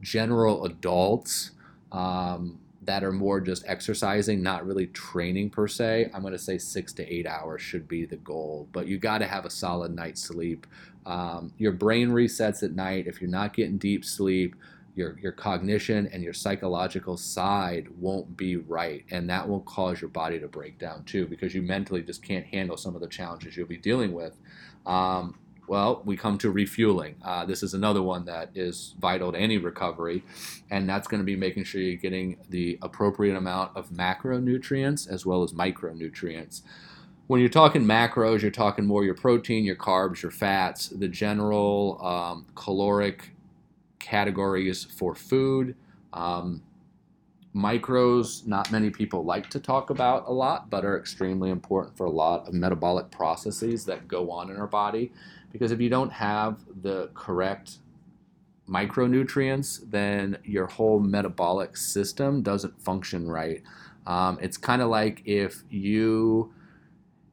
General 0.00 0.64
adults, 0.64 1.50
um, 1.92 2.58
that 2.82 3.04
are 3.04 3.12
more 3.12 3.40
just 3.40 3.62
exercising, 3.66 4.42
not 4.42 4.66
really 4.66 4.86
training 4.88 5.50
per 5.50 5.68
se, 5.68 6.10
I'm 6.14 6.22
going 6.22 6.32
to 6.32 6.38
say 6.38 6.56
six 6.56 6.92
to 6.94 7.06
eight 7.06 7.26
hours 7.26 7.60
should 7.60 7.86
be 7.86 8.06
the 8.06 8.16
goal. 8.16 8.68
But 8.72 8.86
you 8.86 8.98
got 8.98 9.18
to 9.18 9.26
have 9.26 9.44
a 9.44 9.50
solid 9.50 9.94
night's 9.94 10.22
sleep. 10.22 10.66
Um, 11.04 11.52
your 11.58 11.72
brain 11.72 12.10
resets 12.10 12.62
at 12.62 12.72
night. 12.72 13.06
If 13.06 13.20
you're 13.20 13.30
not 13.30 13.52
getting 13.52 13.76
deep 13.76 14.04
sleep, 14.04 14.56
your, 15.00 15.12
your 15.24 15.32
cognition 15.32 16.00
and 16.12 16.22
your 16.22 16.36
psychological 16.44 17.16
side 17.16 17.84
won't 18.06 18.36
be 18.36 18.52
right. 18.56 19.02
And 19.14 19.22
that 19.30 19.44
will 19.48 19.64
cause 19.76 19.96
your 20.02 20.12
body 20.22 20.38
to 20.40 20.48
break 20.58 20.74
down 20.86 20.98
too, 21.04 21.24
because 21.32 21.54
you 21.56 21.62
mentally 21.62 22.02
just 22.10 22.22
can't 22.30 22.46
handle 22.56 22.76
some 22.76 22.94
of 22.96 23.00
the 23.00 23.08
challenges 23.18 23.56
you'll 23.56 23.76
be 23.78 23.84
dealing 23.90 24.12
with. 24.20 24.34
Um, 24.86 25.24
well, 25.74 26.02
we 26.04 26.16
come 26.16 26.36
to 26.38 26.50
refueling. 26.50 27.14
Uh, 27.30 27.44
this 27.50 27.62
is 27.62 27.74
another 27.74 28.02
one 28.02 28.24
that 28.24 28.50
is 28.56 28.94
vital 28.98 29.30
to 29.32 29.38
any 29.38 29.58
recovery, 29.70 30.18
and 30.74 30.88
that's 30.90 31.06
going 31.10 31.22
to 31.24 31.30
be 31.32 31.36
making 31.36 31.64
sure 31.64 31.80
you're 31.80 31.96
getting 32.08 32.38
the 32.48 32.78
appropriate 32.82 33.36
amount 33.36 33.76
of 33.76 33.90
macronutrients 33.90 35.08
as 35.08 35.24
well 35.24 35.40
as 35.44 35.52
micronutrients. 35.52 36.62
when 37.30 37.38
you're 37.38 37.48
talking 37.48 37.84
macros, 37.84 38.42
you're 38.42 38.50
talking 38.50 38.84
more 38.84 39.04
your 39.04 39.14
protein, 39.14 39.62
your 39.62 39.76
carbs, 39.76 40.20
your 40.20 40.32
fats, 40.32 40.88
the 40.88 41.06
general 41.06 42.04
um, 42.04 42.44
caloric 42.56 43.30
categories 44.00 44.84
for 44.84 45.14
food. 45.14 45.76
Um, 46.12 46.62
micros, 47.54 48.46
not 48.46 48.70
many 48.70 48.90
people 48.90 49.24
like 49.24 49.50
to 49.50 49.60
talk 49.60 49.90
about 49.90 50.26
a 50.26 50.32
lot, 50.32 50.70
but 50.70 50.84
are 50.84 50.98
extremely 50.98 51.50
important 51.50 51.96
for 51.96 52.06
a 52.06 52.10
lot 52.10 52.48
of 52.48 52.54
metabolic 52.54 53.10
processes 53.10 53.84
that 53.84 54.08
go 54.08 54.30
on 54.30 54.50
in 54.50 54.56
our 54.56 54.66
body. 54.66 55.12
Because 55.52 55.72
if 55.72 55.80
you 55.80 55.88
don't 55.88 56.12
have 56.12 56.64
the 56.82 57.10
correct 57.14 57.78
micronutrients, 58.68 59.80
then 59.90 60.38
your 60.44 60.66
whole 60.66 61.00
metabolic 61.00 61.76
system 61.76 62.42
doesn't 62.42 62.80
function 62.80 63.28
right. 63.28 63.62
Um, 64.06 64.38
it's 64.40 64.56
kind 64.56 64.80
of 64.80 64.88
like 64.88 65.22
if 65.24 65.64
you 65.68 66.54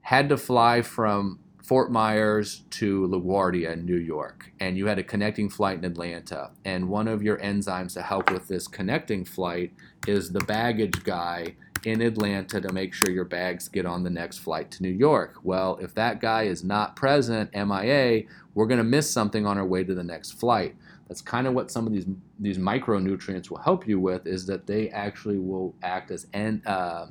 had 0.01 0.29
to 0.29 0.37
fly 0.37 0.81
from 0.81 1.39
Fort 1.67 1.91
Myers 1.91 2.63
to 2.69 3.09
LaGuardia 3.09 3.83
New 3.83 3.97
York, 3.97 4.53
and 4.61 4.77
you 4.77 4.85
had 4.85 4.99
a 4.99 5.03
connecting 5.03 5.49
flight 5.49 5.77
in 5.77 5.83
Atlanta, 5.83 6.51
and 6.63 6.87
one 6.87 7.09
of 7.09 7.21
your 7.21 7.35
enzymes 7.39 7.93
to 7.95 8.01
help 8.01 8.31
with 8.31 8.47
this 8.47 8.69
connecting 8.69 9.25
flight 9.25 9.73
is 10.07 10.31
the 10.31 10.39
baggage 10.39 11.03
guy 11.03 11.57
in 11.83 12.01
Atlanta 12.01 12.61
to 12.61 12.71
make 12.71 12.93
sure 12.93 13.11
your 13.11 13.25
bags 13.25 13.67
get 13.67 13.85
on 13.85 14.03
the 14.03 14.09
next 14.09 14.37
flight 14.37 14.71
to 14.71 14.81
New 14.81 14.93
York. 14.93 15.39
Well, 15.43 15.77
if 15.81 15.93
that 15.95 16.21
guy 16.21 16.43
is 16.43 16.63
not 16.63 16.95
present, 16.95 17.53
MIA, 17.53 18.23
we're 18.55 18.65
going 18.65 18.77
to 18.77 18.85
miss 18.85 19.11
something 19.11 19.45
on 19.45 19.57
our 19.57 19.65
way 19.65 19.83
to 19.83 19.93
the 19.93 20.05
next 20.05 20.39
flight. 20.39 20.73
That's 21.09 21.21
kind 21.21 21.47
of 21.47 21.53
what 21.53 21.69
some 21.69 21.85
of 21.85 21.91
these 21.91 22.05
these 22.39 22.57
micronutrients 22.57 23.49
will 23.49 23.57
help 23.57 23.85
you 23.85 23.99
with 23.99 24.25
is 24.25 24.45
that 24.45 24.67
they 24.67 24.89
actually 24.91 25.37
will 25.37 25.75
act 25.83 26.11
as 26.11 26.27
en, 26.33 26.61
uh, 26.65 27.07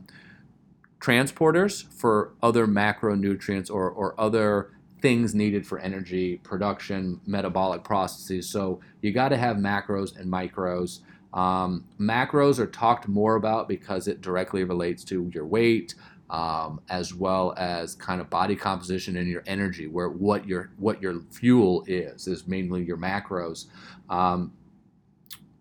transporters 1.00 1.86
for 1.92 2.32
other 2.42 2.66
macronutrients 2.66 3.70
or, 3.70 3.90
or 3.90 4.18
other 4.20 4.70
things 5.02 5.34
needed 5.34 5.66
for 5.66 5.78
energy 5.78 6.38
production, 6.38 7.20
metabolic 7.26 7.84
processes. 7.84 8.48
So 8.48 8.80
you 9.02 9.12
got 9.12 9.28
to 9.28 9.36
have 9.36 9.56
macros 9.56 10.18
and 10.18 10.30
micros. 10.32 11.00
Um, 11.34 11.84
macros 12.00 12.58
are 12.58 12.66
talked 12.66 13.08
more 13.08 13.36
about 13.36 13.68
because 13.68 14.08
it 14.08 14.20
directly 14.20 14.64
relates 14.64 15.04
to 15.04 15.30
your 15.34 15.46
weight, 15.46 15.94
um, 16.30 16.80
as 16.88 17.14
well 17.14 17.54
as 17.58 17.94
kind 17.94 18.20
of 18.20 18.30
body 18.30 18.56
composition 18.56 19.16
and 19.16 19.28
your 19.28 19.44
energy, 19.46 19.86
where 19.86 20.08
what 20.08 20.48
your 20.48 20.70
what 20.78 21.02
your 21.02 21.20
fuel 21.30 21.84
is 21.86 22.26
is 22.26 22.46
mainly 22.46 22.82
your 22.84 22.96
macros. 22.96 23.66
Um, 24.08 24.54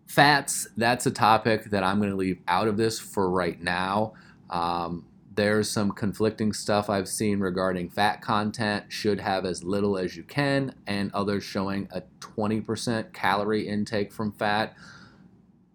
fats, 0.06 0.66
that's 0.76 1.04
a 1.04 1.10
topic 1.10 1.66
that 1.66 1.84
I'm 1.84 1.98
going 1.98 2.10
to 2.10 2.16
leave 2.16 2.40
out 2.48 2.68
of 2.68 2.78
this 2.78 2.98
for 2.98 3.30
right 3.30 3.60
now. 3.60 4.14
Um, 4.48 5.04
there's 5.36 5.70
some 5.70 5.92
conflicting 5.92 6.52
stuff 6.52 6.90
I've 6.90 7.08
seen 7.08 7.40
regarding 7.40 7.90
fat 7.90 8.22
content 8.22 8.86
should 8.88 9.20
have 9.20 9.44
as 9.44 9.62
little 9.62 9.96
as 9.98 10.16
you 10.16 10.22
can, 10.22 10.74
and 10.86 11.12
others 11.12 11.44
showing 11.44 11.88
a 11.92 12.02
20% 12.20 13.12
calorie 13.12 13.68
intake 13.68 14.12
from 14.12 14.32
fat. 14.32 14.74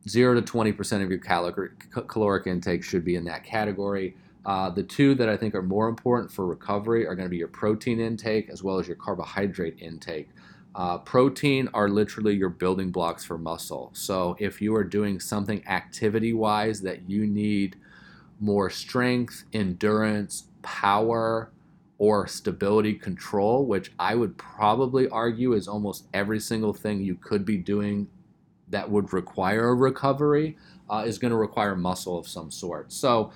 0 0.09 0.41
to 0.41 0.41
20% 0.41 1.03
of 1.03 1.09
your 1.11 1.19
caloric, 1.19 1.91
caloric 2.07 2.47
intake 2.47 2.83
should 2.83 3.05
be 3.05 3.15
in 3.15 3.23
that 3.25 3.43
category. 3.43 4.17
Uh, 4.43 4.71
the 4.71 4.81
two 4.81 5.13
that 5.13 5.29
I 5.29 5.37
think 5.37 5.53
are 5.53 5.61
more 5.61 5.87
important 5.87 6.31
for 6.31 6.47
recovery 6.47 7.05
are 7.05 7.13
going 7.13 7.27
to 7.27 7.29
be 7.29 7.37
your 7.37 7.47
protein 7.47 7.99
intake 7.99 8.49
as 8.49 8.63
well 8.63 8.79
as 8.79 8.87
your 8.87 8.95
carbohydrate 8.95 9.77
intake. 9.79 10.29
Uh, 10.73 10.97
protein 10.97 11.69
are 11.75 11.87
literally 11.87 12.33
your 12.33 12.49
building 12.49 12.91
blocks 12.91 13.23
for 13.23 13.37
muscle. 13.37 13.91
So 13.93 14.35
if 14.39 14.59
you 14.59 14.73
are 14.75 14.83
doing 14.83 15.19
something 15.19 15.67
activity 15.67 16.33
wise 16.33 16.81
that 16.81 17.07
you 17.07 17.27
need 17.27 17.75
more 18.41 18.69
strength, 18.69 19.45
endurance, 19.53 20.47
power, 20.63 21.51
or 21.99 22.25
stability 22.25 22.95
control, 22.95 23.65
which 23.65 23.91
I 23.99 24.15
would 24.15 24.35
probably 24.35 25.07
argue 25.07 25.53
is 25.53 25.67
almost 25.67 26.07
every 26.13 26.39
single 26.39 26.73
thing 26.73 27.01
you 27.01 27.13
could 27.13 27.45
be 27.45 27.57
doing 27.57 28.07
that 28.69 28.89
would 28.89 29.13
require 29.13 29.69
a 29.69 29.75
recovery, 29.75 30.57
uh, 30.89 31.03
is 31.05 31.19
going 31.19 31.29
to 31.29 31.37
require 31.37 31.75
muscle 31.75 32.17
of 32.17 32.27
some 32.27 32.49
sort. 32.49 32.91
So, 32.91 33.31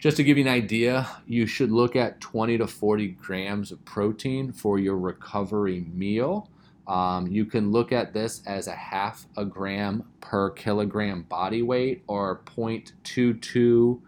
just 0.00 0.16
to 0.16 0.24
give 0.24 0.36
you 0.36 0.42
an 0.42 0.50
idea, 0.50 1.06
you 1.28 1.46
should 1.46 1.70
look 1.70 1.94
at 1.94 2.20
20 2.20 2.58
to 2.58 2.66
40 2.66 3.08
grams 3.10 3.70
of 3.70 3.84
protein 3.84 4.50
for 4.50 4.80
your 4.80 4.98
recovery 4.98 5.86
meal. 5.94 6.50
Um, 6.88 7.28
you 7.28 7.44
can 7.44 7.70
look 7.70 7.92
at 7.92 8.12
this 8.12 8.42
as 8.44 8.66
a 8.66 8.74
half 8.74 9.26
a 9.36 9.44
gram 9.44 10.02
per 10.20 10.50
kilogram 10.50 11.22
body 11.22 11.62
weight 11.62 12.02
or 12.08 12.40
0.22 12.46 14.00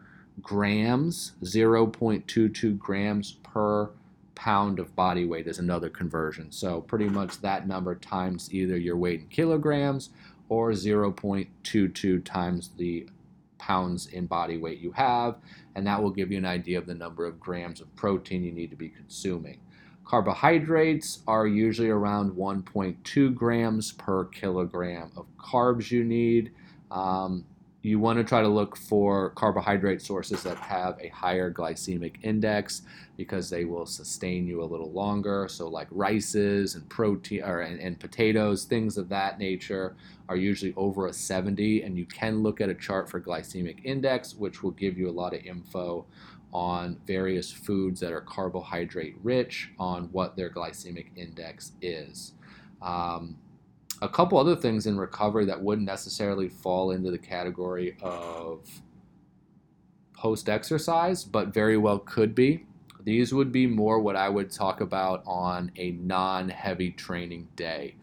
grams, 0.43 1.33
0.22 1.43 2.79
grams 2.79 3.33
per 3.43 3.91
pound 4.35 4.79
of 4.79 4.95
body 4.97 5.25
weight 5.25 5.47
is 5.47 5.59
another 5.59 5.89
conversion. 5.89 6.51
So 6.51 6.81
pretty 6.81 7.09
much 7.09 7.41
that 7.41 7.67
number 7.67 7.95
times 7.95 8.53
either 8.53 8.77
your 8.77 8.97
weight 8.97 9.21
in 9.21 9.27
kilograms 9.29 10.11
or 10.49 10.73
0.22 10.73 12.25
times 12.25 12.71
the 12.77 13.09
pounds 13.59 14.09
in 14.09 14.27
body 14.27 14.59
weight 14.59 14.79
you 14.79 14.93
have, 14.93 15.37
and 15.75 15.87
that 15.87 16.03
will 16.03 16.11
give 16.11 16.31
you 16.31 16.39
an 16.39 16.45
idea 16.45 16.79
of 16.79 16.87
the 16.87 16.95
number 16.95 17.25
of 17.25 17.41
grams 17.41 17.81
of 17.81 17.95
protein 17.97 18.45
you 18.45 18.53
need 18.53 18.71
to 18.71 18.77
be 18.77 18.89
consuming. 18.89 19.59
Carbohydrates 20.05 21.21
are 21.27 21.47
usually 21.47 21.89
around 21.89 22.33
1.2 22.33 23.35
grams 23.35 23.93
per 23.93 24.27
kilogram 24.27 25.11
of 25.17 25.27
carbs 25.39 25.91
you 25.91 26.05
need. 26.05 26.53
Um, 26.91 27.47
you 27.85 27.99
want 27.99 28.19
to 28.19 28.25
try 28.25 28.41
to 28.41 28.49
look 28.49 28.77
for 28.77 29.31
carbohydrate 29.31 30.01
sources 30.01 30.43
that 30.43 30.57
have 30.57 30.99
a 31.01 31.09
higher 31.09 31.53
glycemic 31.53 32.15
index 32.23 32.81
because 33.19 33.51
they 33.51 33.67
will 33.67 33.85
sustain 33.85 34.47
you 34.47 34.63
a 34.63 34.65
little 34.65 34.91
longer. 34.91 35.47
So, 35.49 35.69
like 35.69 35.89
rices 35.91 36.77
and 36.77 36.89
protein 36.89 37.43
or 37.43 37.61
and, 37.61 37.79
and, 37.79 38.01
potatoes, 38.01 38.65
things 38.65 38.97
of 38.97 39.11
that 39.11 39.39
nature, 39.39 39.97
are 40.31 40.37
usually 40.37 40.73
over 40.77 41.09
a 41.09 41.13
70. 41.13 41.83
And 41.83 41.99
you 41.99 42.07
can 42.07 42.43
look 42.43 42.63
at 42.63 42.71
a 42.71 42.75
chart 42.75 43.11
for 43.11 43.21
glycemic 43.21 43.85
index, 43.85 44.35
which 44.35 44.63
will 44.63 44.71
give 44.73 44.97
you 44.97 45.11
a 45.11 45.13
lot 45.13 45.35
of 45.35 45.45
info 45.45 46.07
on 46.55 46.97
various 47.07 47.53
foods 47.53 48.01
that 48.01 48.13
are 48.13 48.23
carbohydrate 48.23 49.17
rich 49.23 49.71
on 49.79 50.05
what 50.05 50.37
their 50.37 50.49
glycemic 50.49 51.09
index 51.17 51.73
is. 51.83 52.33
Um, 52.81 53.37
a 54.03 54.09
couple 54.09 54.39
other 54.39 54.57
things 54.57 54.87
in 54.87 54.99
recovery 54.99 55.45
that 55.47 55.61
wouldn't 55.61 55.87
necessarily 55.87 56.49
fall 56.49 56.91
into 56.91 57.11
the 57.11 57.19
category 57.19 57.97
of 58.03 58.69
post 60.15 60.49
exercise, 60.49 61.25
but 61.25 61.49
very 61.49 61.77
well 61.77 61.99
could 61.99 62.35
be. 62.35 62.67
These 63.03 63.35
would 63.35 63.53
be 63.53 63.67
more 63.67 64.01
what 64.01 64.17
I 64.17 64.29
would 64.29 64.51
talk 64.51 64.81
about 64.81 65.23
on 65.27 65.71
a 65.77 65.93
non 65.93 66.49
heavy 66.49 66.91
training 66.91 67.49
day. 67.55 67.97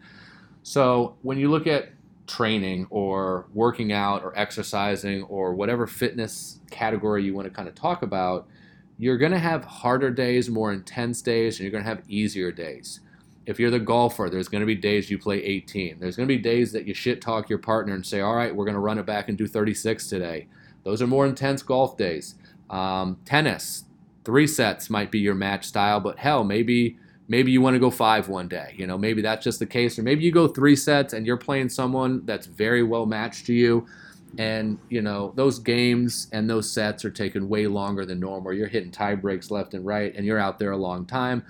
So, 0.62 1.16
when 1.22 1.38
you 1.38 1.50
look 1.50 1.66
at 1.66 1.90
training 2.28 2.86
or 2.88 3.46
working 3.52 3.92
out 3.92 4.22
or 4.22 4.38
exercising 4.38 5.24
or 5.24 5.54
whatever 5.54 5.88
fitness 5.88 6.60
category 6.70 7.24
you 7.24 7.34
want 7.34 7.46
to 7.46 7.52
kind 7.52 7.68
of 7.68 7.74
talk 7.74 8.02
about, 8.02 8.46
you're 8.96 9.18
going 9.18 9.32
to 9.32 9.38
have 9.38 9.64
harder 9.64 10.10
days, 10.10 10.48
more 10.48 10.72
intense 10.72 11.20
days, 11.20 11.58
and 11.58 11.64
you're 11.64 11.72
going 11.72 11.82
to 11.82 11.90
have 11.90 12.02
easier 12.08 12.52
days 12.52 13.00
if 13.46 13.58
you're 13.58 13.70
the 13.70 13.80
golfer, 13.80 14.28
there's 14.30 14.48
going 14.48 14.60
to 14.60 14.66
be 14.66 14.74
days 14.74 15.10
you 15.10 15.18
play 15.18 15.42
18. 15.42 15.98
There's 15.98 16.16
going 16.16 16.28
to 16.28 16.34
be 16.34 16.40
days 16.40 16.72
that 16.72 16.86
you 16.86 16.94
shit 16.94 17.20
talk 17.20 17.48
your 17.48 17.58
partner 17.58 17.94
and 17.94 18.06
say, 18.06 18.20
all 18.20 18.36
right, 18.36 18.54
we're 18.54 18.64
going 18.64 18.74
to 18.74 18.80
run 18.80 18.98
it 18.98 19.06
back 19.06 19.28
and 19.28 19.36
do 19.36 19.46
36 19.46 20.06
today. 20.06 20.46
Those 20.84 21.02
are 21.02 21.06
more 21.06 21.26
intense 21.26 21.62
golf 21.62 21.96
days. 21.96 22.36
Um, 22.70 23.18
tennis, 23.24 23.84
three 24.24 24.46
sets 24.46 24.88
might 24.90 25.10
be 25.10 25.18
your 25.18 25.34
match 25.34 25.66
style, 25.66 26.00
but 26.00 26.18
hell, 26.18 26.44
maybe 26.44 26.96
maybe 27.28 27.52
you 27.52 27.60
want 27.60 27.74
to 27.74 27.80
go 27.80 27.90
five 27.90 28.28
one 28.28 28.48
day. 28.48 28.74
You 28.76 28.86
know, 28.86 28.98
maybe 28.98 29.22
that's 29.22 29.44
just 29.44 29.58
the 29.58 29.66
case, 29.66 29.98
or 29.98 30.02
maybe 30.02 30.24
you 30.24 30.32
go 30.32 30.48
three 30.48 30.76
sets 30.76 31.12
and 31.12 31.26
you're 31.26 31.36
playing 31.36 31.68
someone 31.68 32.24
that's 32.26 32.46
very 32.46 32.82
well 32.82 33.06
matched 33.06 33.46
to 33.46 33.52
you. 33.52 33.86
And 34.38 34.78
you 34.88 35.02
know 35.02 35.32
those 35.36 35.58
games 35.58 36.28
and 36.32 36.48
those 36.48 36.70
sets 36.70 37.04
are 37.04 37.10
taking 37.10 37.48
way 37.50 37.66
longer 37.66 38.06
than 38.06 38.18
normal. 38.18 38.54
You're 38.54 38.66
hitting 38.66 38.90
tie 38.90 39.14
breaks 39.14 39.50
left 39.50 39.74
and 39.74 39.84
right, 39.84 40.14
and 40.14 40.24
you're 40.24 40.38
out 40.38 40.58
there 40.58 40.72
a 40.72 40.76
long 40.76 41.04
time. 41.04 41.44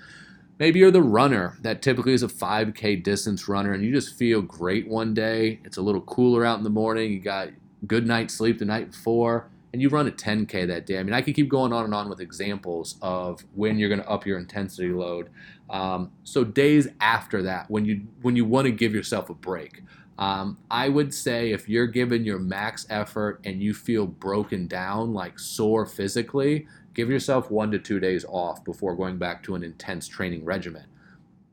Maybe 0.59 0.79
you're 0.79 0.91
the 0.91 1.01
runner 1.01 1.57
that 1.61 1.81
typically 1.81 2.13
is 2.13 2.23
a 2.23 2.27
5K 2.27 3.03
distance 3.03 3.47
runner 3.47 3.73
and 3.73 3.83
you 3.83 3.91
just 3.91 4.15
feel 4.15 4.41
great 4.41 4.87
one 4.87 5.13
day. 5.13 5.59
It's 5.65 5.77
a 5.77 5.81
little 5.81 6.01
cooler 6.01 6.45
out 6.45 6.57
in 6.57 6.63
the 6.63 6.69
morning. 6.69 7.11
You 7.11 7.19
got 7.19 7.49
good 7.87 8.07
night's 8.07 8.33
sleep 8.33 8.59
the 8.59 8.65
night 8.65 8.91
before, 8.91 9.49
and 9.71 9.81
you 9.81 9.89
run 9.89 10.07
a 10.07 10.11
10K 10.11 10.67
that 10.67 10.85
day. 10.85 10.99
I 10.99 11.03
mean, 11.03 11.13
I 11.13 11.21
could 11.21 11.35
keep 11.35 11.49
going 11.49 11.73
on 11.73 11.85
and 11.85 11.93
on 11.93 12.07
with 12.07 12.21
examples 12.21 12.95
of 13.01 13.43
when 13.55 13.77
you're 13.77 13.89
going 13.89 14.01
to 14.01 14.09
up 14.09 14.25
your 14.25 14.37
intensity 14.37 14.89
load. 14.89 15.29
Um, 15.69 16.11
so 16.23 16.43
days 16.43 16.87
after 17.01 17.41
that, 17.43 17.69
when 17.69 17.85
you 17.85 18.05
when 18.21 18.35
you 18.35 18.45
want 18.45 18.65
to 18.65 18.71
give 18.71 18.93
yourself 18.93 19.29
a 19.29 19.33
break, 19.33 19.81
um, 20.23 20.57
I 20.69 20.89
would 20.89 21.13
say 21.13 21.51
if 21.51 21.67
you're 21.67 21.87
giving 21.87 22.23
your 22.23 22.39
max 22.39 22.85
effort 22.89 23.41
and 23.43 23.61
you 23.61 23.73
feel 23.73 24.07
broken 24.07 24.67
down, 24.67 25.13
like 25.13 25.39
sore 25.39 25.85
physically, 25.85 26.67
Give 26.93 27.09
yourself 27.09 27.49
one 27.49 27.71
to 27.71 27.79
two 27.79 27.99
days 27.99 28.23
off 28.25 28.63
before 28.63 28.95
going 28.95 29.17
back 29.17 29.41
to 29.43 29.55
an 29.55 29.63
intense 29.63 30.07
training 30.07 30.45
regimen. 30.45 30.85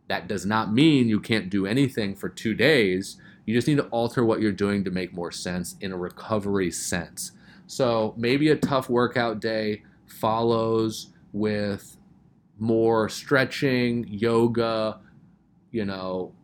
That 0.09 0.29
does 0.29 0.45
not 0.45 0.73
mean 0.73 1.09
you 1.09 1.21
can't 1.21 1.49
do 1.49 1.67
anything 1.67 2.15
for 2.15 2.29
two 2.29 2.55
days. 2.55 3.17
You 3.47 3.55
just 3.55 3.67
need 3.67 3.79
to 3.79 3.87
alter 3.87 4.25
what 4.25 4.41
you're 4.41 4.53
doing 4.53 4.85
to 4.85 4.91
make 4.91 5.15
more 5.15 5.31
sense 5.31 5.77
in 5.81 5.93
a 5.93 5.97
recovery 5.97 6.71
sense. 6.71 7.33
So 7.67 8.15
maybe 8.17 8.51
a 8.51 8.57
tough 8.57 8.91
workout 8.91 9.41
day 9.41 9.83
follows 10.07 11.09
with 11.33 11.97
more 12.59 13.09
stretching, 13.09 14.07
yoga, 14.09 15.01
you 15.71 15.85
know, 15.87 16.35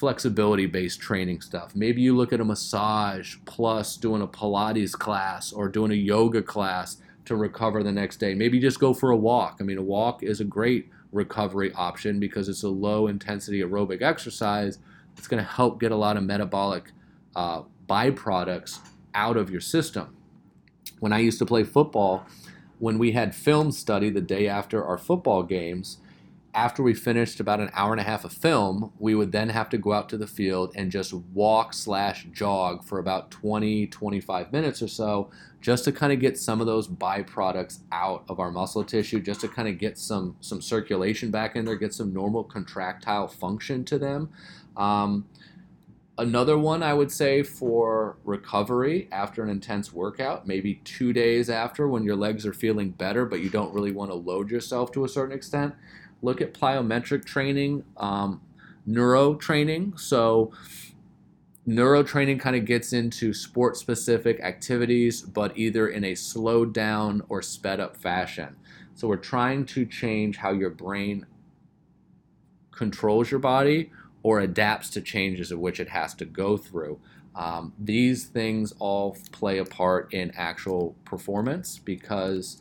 flexibility 0.00 0.64
based 0.64 0.98
training 0.98 1.42
stuff. 1.42 1.76
Maybe 1.76 2.00
you 2.00 2.16
look 2.16 2.32
at 2.32 2.40
a 2.40 2.44
massage 2.44 3.36
plus 3.44 3.98
doing 3.98 4.22
a 4.22 4.26
Pilates 4.26 4.92
class 4.92 5.52
or 5.52 5.68
doing 5.68 5.90
a 5.92 5.94
yoga 5.94 6.40
class 6.40 6.96
to 7.26 7.36
recover 7.36 7.82
the 7.82 7.92
next 7.92 8.16
day. 8.16 8.32
Maybe 8.34 8.58
just 8.58 8.80
go 8.80 8.94
for 8.94 9.10
a 9.10 9.16
walk. 9.16 9.58
I 9.60 9.62
mean, 9.64 9.76
a 9.76 9.82
walk 9.82 10.22
is 10.22 10.40
a 10.40 10.44
great 10.44 10.88
recovery 11.12 11.70
option 11.74 12.18
because 12.18 12.48
it's 12.48 12.62
a 12.62 12.68
low 12.70 13.08
intensity 13.08 13.60
aerobic 13.60 14.00
exercise. 14.00 14.78
It's 15.18 15.28
going 15.28 15.44
to 15.44 15.48
help 15.48 15.78
get 15.78 15.92
a 15.92 15.96
lot 15.96 16.16
of 16.16 16.22
metabolic 16.22 16.92
uh, 17.36 17.64
byproducts 17.86 18.78
out 19.14 19.36
of 19.36 19.50
your 19.50 19.60
system. 19.60 20.16
When 21.00 21.12
I 21.12 21.18
used 21.18 21.38
to 21.40 21.46
play 21.46 21.62
football, 21.62 22.26
when 22.78 22.96
we 22.96 23.12
had 23.12 23.34
film 23.34 23.70
study 23.70 24.08
the 24.08 24.22
day 24.22 24.48
after 24.48 24.82
our 24.82 24.96
football 24.96 25.42
games, 25.42 25.98
after 26.52 26.82
we 26.82 26.94
finished 26.94 27.38
about 27.38 27.60
an 27.60 27.70
hour 27.74 27.92
and 27.92 28.00
a 28.00 28.04
half 28.04 28.24
of 28.24 28.32
film, 28.32 28.92
we 28.98 29.14
would 29.14 29.30
then 29.30 29.50
have 29.50 29.68
to 29.68 29.78
go 29.78 29.92
out 29.92 30.08
to 30.08 30.16
the 30.16 30.26
field 30.26 30.72
and 30.74 30.90
just 30.90 31.12
walk 31.12 31.72
slash 31.72 32.26
jog 32.32 32.84
for 32.84 32.98
about 32.98 33.30
20, 33.30 33.86
25 33.86 34.52
minutes 34.52 34.82
or 34.82 34.88
so, 34.88 35.30
just 35.60 35.84
to 35.84 35.92
kind 35.92 36.12
of 36.12 36.18
get 36.18 36.36
some 36.36 36.60
of 36.60 36.66
those 36.66 36.88
byproducts 36.88 37.80
out 37.92 38.24
of 38.28 38.40
our 38.40 38.50
muscle 38.50 38.82
tissue, 38.82 39.20
just 39.20 39.40
to 39.42 39.48
kind 39.48 39.68
of 39.68 39.78
get 39.78 39.96
some 39.96 40.36
some 40.40 40.60
circulation 40.60 41.30
back 41.30 41.54
in 41.54 41.64
there, 41.64 41.76
get 41.76 41.94
some 41.94 42.12
normal 42.12 42.42
contractile 42.42 43.28
function 43.28 43.84
to 43.84 43.98
them. 43.98 44.28
Um, 44.76 45.26
another 46.18 46.58
one 46.58 46.82
I 46.82 46.94
would 46.94 47.12
say 47.12 47.44
for 47.44 48.16
recovery 48.24 49.08
after 49.12 49.44
an 49.44 49.50
intense 49.50 49.92
workout, 49.92 50.48
maybe 50.48 50.80
two 50.84 51.12
days 51.12 51.48
after 51.48 51.86
when 51.86 52.02
your 52.02 52.16
legs 52.16 52.44
are 52.44 52.52
feeling 52.52 52.90
better, 52.90 53.24
but 53.24 53.40
you 53.40 53.50
don't 53.50 53.72
really 53.72 53.92
want 53.92 54.10
to 54.10 54.16
load 54.16 54.50
yourself 54.50 54.90
to 54.92 55.04
a 55.04 55.08
certain 55.08 55.36
extent 55.36 55.74
look 56.22 56.40
at 56.40 56.54
plyometric 56.54 57.24
training, 57.24 57.84
um, 57.96 58.40
neuro 58.86 59.34
training. 59.34 59.96
So, 59.96 60.52
neuro 61.66 62.02
training 62.02 62.38
kind 62.38 62.56
of 62.56 62.64
gets 62.64 62.92
into 62.92 63.32
sport 63.32 63.76
specific 63.76 64.40
activities, 64.40 65.22
but 65.22 65.56
either 65.56 65.88
in 65.88 66.04
a 66.04 66.14
slowed 66.14 66.72
down 66.72 67.22
or 67.28 67.42
sped 67.42 67.80
up 67.80 67.96
fashion. 67.96 68.56
So, 68.94 69.08
we're 69.08 69.16
trying 69.16 69.64
to 69.66 69.86
change 69.86 70.38
how 70.38 70.52
your 70.52 70.70
brain 70.70 71.26
controls 72.70 73.30
your 73.30 73.40
body 73.40 73.90
or 74.22 74.40
adapts 74.40 74.90
to 74.90 75.00
changes 75.00 75.50
of 75.50 75.58
which 75.58 75.80
it 75.80 75.88
has 75.88 76.14
to 76.14 76.24
go 76.24 76.56
through. 76.56 76.98
Um, 77.34 77.72
these 77.78 78.24
things 78.24 78.72
all 78.78 79.16
play 79.32 79.58
a 79.58 79.64
part 79.64 80.12
in 80.12 80.32
actual 80.36 80.96
performance 81.04 81.78
because 81.78 82.60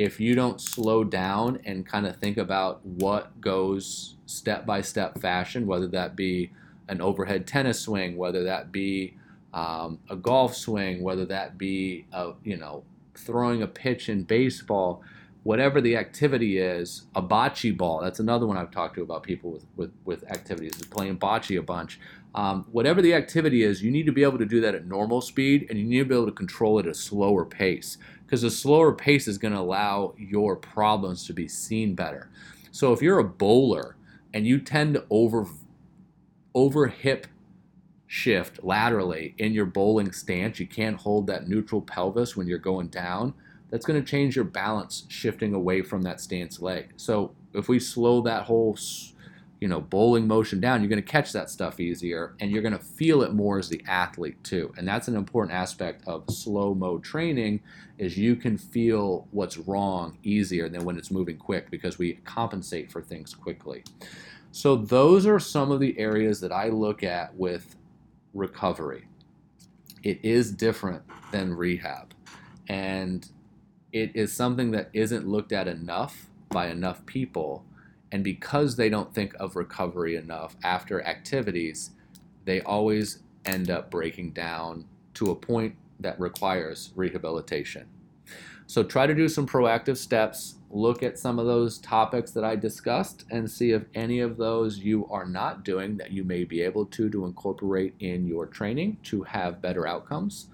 if 0.00 0.18
you 0.18 0.34
don't 0.34 0.62
slow 0.62 1.04
down 1.04 1.60
and 1.66 1.86
kind 1.86 2.06
of 2.06 2.16
think 2.16 2.38
about 2.38 2.84
what 2.86 3.38
goes 3.38 4.16
step 4.24 4.64
by 4.64 4.80
step 4.80 5.18
fashion, 5.18 5.66
whether 5.66 5.86
that 5.86 6.16
be 6.16 6.50
an 6.88 7.02
overhead 7.02 7.46
tennis 7.46 7.80
swing, 7.80 8.16
whether 8.16 8.42
that 8.44 8.72
be 8.72 9.14
um, 9.52 9.98
a 10.08 10.16
golf 10.16 10.56
swing, 10.56 11.02
whether 11.02 11.26
that 11.26 11.58
be 11.58 12.06
a, 12.12 12.32
you 12.42 12.56
know 12.56 12.82
throwing 13.14 13.60
a 13.60 13.66
pitch 13.66 14.08
in 14.08 14.22
baseball, 14.22 15.02
whatever 15.42 15.82
the 15.82 15.96
activity 15.96 16.56
is, 16.56 17.02
a 17.14 17.20
bocce 17.20 17.76
ball. 17.76 18.00
That's 18.00 18.20
another 18.20 18.46
one 18.46 18.56
I've 18.56 18.70
talked 18.70 18.94
to 18.94 19.02
about 19.02 19.22
people 19.22 19.50
with 19.50 19.66
with, 19.76 19.92
with 20.06 20.24
activities 20.30 20.80
playing 20.86 21.18
bocce 21.18 21.58
a 21.58 21.62
bunch. 21.62 22.00
Um, 22.34 22.64
whatever 22.70 23.02
the 23.02 23.12
activity 23.12 23.64
is, 23.64 23.82
you 23.82 23.90
need 23.90 24.06
to 24.06 24.12
be 24.12 24.22
able 24.22 24.38
to 24.38 24.46
do 24.46 24.62
that 24.62 24.74
at 24.74 24.86
normal 24.86 25.20
speed, 25.20 25.66
and 25.68 25.78
you 25.78 25.84
need 25.84 25.98
to 25.98 26.04
be 26.06 26.14
able 26.14 26.26
to 26.26 26.32
control 26.32 26.78
it 26.78 26.86
at 26.86 26.92
a 26.92 26.94
slower 26.94 27.44
pace 27.44 27.98
because 28.30 28.44
a 28.44 28.50
slower 28.50 28.92
pace 28.92 29.26
is 29.26 29.38
going 29.38 29.52
to 29.52 29.58
allow 29.58 30.14
your 30.16 30.54
problems 30.54 31.26
to 31.26 31.32
be 31.32 31.48
seen 31.48 31.96
better. 31.96 32.30
So 32.70 32.92
if 32.92 33.02
you're 33.02 33.18
a 33.18 33.24
bowler 33.24 33.96
and 34.32 34.46
you 34.46 34.60
tend 34.60 34.94
to 34.94 35.04
over 35.10 35.48
over 36.54 36.86
hip 36.86 37.26
shift 38.06 38.62
laterally 38.62 39.34
in 39.38 39.52
your 39.52 39.66
bowling 39.66 40.12
stance, 40.12 40.60
you 40.60 40.66
can't 40.68 40.96
hold 40.96 41.26
that 41.26 41.48
neutral 41.48 41.82
pelvis 41.82 42.36
when 42.36 42.46
you're 42.46 42.58
going 42.58 42.86
down. 42.86 43.34
That's 43.68 43.84
going 43.84 44.00
to 44.00 44.08
change 44.08 44.36
your 44.36 44.44
balance 44.44 45.06
shifting 45.08 45.52
away 45.52 45.82
from 45.82 46.02
that 46.02 46.20
stance 46.20 46.60
leg. 46.60 46.92
So 46.96 47.32
if 47.52 47.68
we 47.68 47.80
slow 47.80 48.20
that 48.22 48.44
whole 48.44 48.76
you 49.60 49.68
know, 49.68 49.80
bowling 49.80 50.26
motion 50.26 50.58
down, 50.58 50.80
you're 50.80 50.88
going 50.88 51.02
to 51.02 51.08
catch 51.08 51.32
that 51.32 51.50
stuff 51.50 51.80
easier 51.80 52.34
and 52.40 52.50
you're 52.50 52.62
going 52.62 52.76
to 52.76 52.82
feel 52.82 53.22
it 53.22 53.34
more 53.34 53.58
as 53.58 53.68
the 53.68 53.84
athlete 53.86 54.42
too. 54.42 54.72
And 54.78 54.88
that's 54.88 55.06
an 55.06 55.14
important 55.14 55.54
aspect 55.54 56.02
of 56.08 56.24
slow 56.30 56.74
mo 56.74 56.98
training 56.98 57.60
is 57.98 58.16
you 58.16 58.36
can 58.36 58.56
feel 58.56 59.28
what's 59.32 59.58
wrong 59.58 60.18
easier 60.22 60.70
than 60.70 60.84
when 60.84 60.96
it's 60.96 61.10
moving 61.10 61.36
quick 61.36 61.70
because 61.70 61.98
we 61.98 62.14
compensate 62.24 62.90
for 62.90 63.02
things 63.02 63.34
quickly. 63.34 63.84
So 64.50 64.76
those 64.76 65.26
are 65.26 65.38
some 65.38 65.70
of 65.70 65.78
the 65.78 65.96
areas 65.98 66.40
that 66.40 66.52
I 66.52 66.70
look 66.70 67.02
at 67.02 67.34
with 67.36 67.76
recovery. 68.32 69.06
It 70.02 70.24
is 70.24 70.50
different 70.50 71.02
than 71.32 71.54
rehab. 71.54 72.14
And 72.68 73.28
it 73.92 74.16
is 74.16 74.32
something 74.32 74.70
that 74.70 74.88
isn't 74.94 75.28
looked 75.28 75.52
at 75.52 75.68
enough 75.68 76.30
by 76.48 76.68
enough 76.68 77.04
people 77.04 77.64
and 78.12 78.24
because 78.24 78.76
they 78.76 78.88
don't 78.88 79.14
think 79.14 79.34
of 79.38 79.56
recovery 79.56 80.16
enough 80.16 80.56
after 80.62 81.02
activities, 81.04 81.90
they 82.44 82.60
always 82.62 83.20
end 83.44 83.70
up 83.70 83.90
breaking 83.90 84.30
down 84.30 84.84
to 85.14 85.30
a 85.30 85.34
point 85.34 85.76
that 86.00 86.18
requires 86.18 86.92
rehabilitation. 86.96 87.86
So 88.66 88.84
try 88.84 89.06
to 89.06 89.14
do 89.14 89.28
some 89.28 89.48
proactive 89.48 89.96
steps, 89.96 90.54
look 90.70 91.02
at 91.02 91.18
some 91.18 91.40
of 91.40 91.46
those 91.46 91.78
topics 91.78 92.30
that 92.32 92.44
I 92.44 92.54
discussed, 92.54 93.24
and 93.28 93.50
see 93.50 93.72
if 93.72 93.82
any 93.94 94.20
of 94.20 94.36
those 94.36 94.78
you 94.78 95.08
are 95.10 95.26
not 95.26 95.64
doing 95.64 95.96
that 95.96 96.12
you 96.12 96.22
may 96.22 96.44
be 96.44 96.62
able 96.62 96.86
to 96.86 97.10
to 97.10 97.24
incorporate 97.24 97.94
in 97.98 98.26
your 98.28 98.46
training 98.46 98.98
to 99.04 99.24
have 99.24 99.60
better 99.60 99.88
outcomes. 99.88 100.46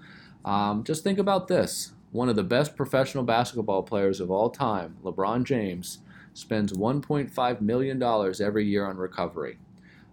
Um, 0.43 0.83
just 0.83 1.03
think 1.03 1.19
about 1.19 1.47
this. 1.47 1.91
One 2.11 2.29
of 2.29 2.35
the 2.35 2.43
best 2.43 2.75
professional 2.75 3.23
basketball 3.23 3.83
players 3.83 4.19
of 4.19 4.31
all 4.31 4.49
time, 4.49 4.97
LeBron 5.03 5.43
James, 5.43 5.99
spends 6.37 6.71
$1.5 6.73 7.61
million 7.61 8.03
every 8.41 8.65
year 8.65 8.85
on 8.85 8.95
recovery. 8.97 9.57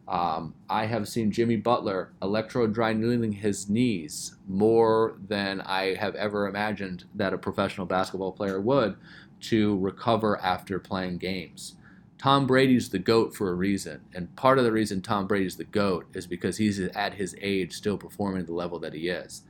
Um, 0.08 0.54
I 0.68 0.86
have 0.86 1.08
seen 1.08 1.30
Jimmy 1.30 1.56
Butler 1.56 2.12
electro 2.22 2.66
dry 2.66 2.92
needling 2.92 3.32
his 3.32 3.68
knees 3.68 4.36
more 4.48 5.16
than 5.28 5.60
I 5.62 5.94
have 5.94 6.14
ever 6.14 6.46
imagined 6.46 7.04
that 7.14 7.32
a 7.32 7.38
professional 7.38 7.86
basketball 7.86 8.32
player 8.32 8.60
would 8.60 8.96
to 9.42 9.78
recover 9.78 10.38
after 10.40 10.78
playing 10.78 11.18
games. 11.18 11.76
Tom 12.16 12.46
Brady's 12.46 12.88
the 12.88 12.98
GOAT 12.98 13.34
for 13.34 13.50
a 13.50 13.54
reason. 13.54 14.00
And 14.14 14.34
part 14.34 14.58
of 14.58 14.64
the 14.64 14.72
reason 14.72 15.02
Tom 15.02 15.26
Brady's 15.26 15.56
the 15.56 15.64
GOAT 15.64 16.06
is 16.14 16.26
because 16.26 16.56
he's 16.56 16.80
at 16.80 17.14
his 17.14 17.36
age 17.40 17.72
still 17.74 17.98
performing 17.98 18.46
the 18.46 18.54
level 18.54 18.78
that 18.78 18.94
he 18.94 19.08
is. 19.08 19.42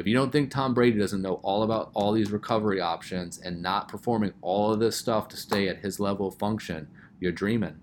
If 0.00 0.06
you 0.06 0.14
don't 0.14 0.32
think 0.32 0.50
Tom 0.50 0.72
Brady 0.72 0.98
doesn't 0.98 1.20
know 1.20 1.40
all 1.42 1.62
about 1.62 1.90
all 1.92 2.12
these 2.12 2.32
recovery 2.32 2.80
options 2.80 3.38
and 3.38 3.60
not 3.60 3.86
performing 3.86 4.32
all 4.40 4.72
of 4.72 4.80
this 4.80 4.96
stuff 4.96 5.28
to 5.28 5.36
stay 5.36 5.68
at 5.68 5.80
his 5.80 6.00
level 6.00 6.28
of 6.28 6.38
function, 6.38 6.88
you're 7.20 7.32
dreaming. 7.32 7.78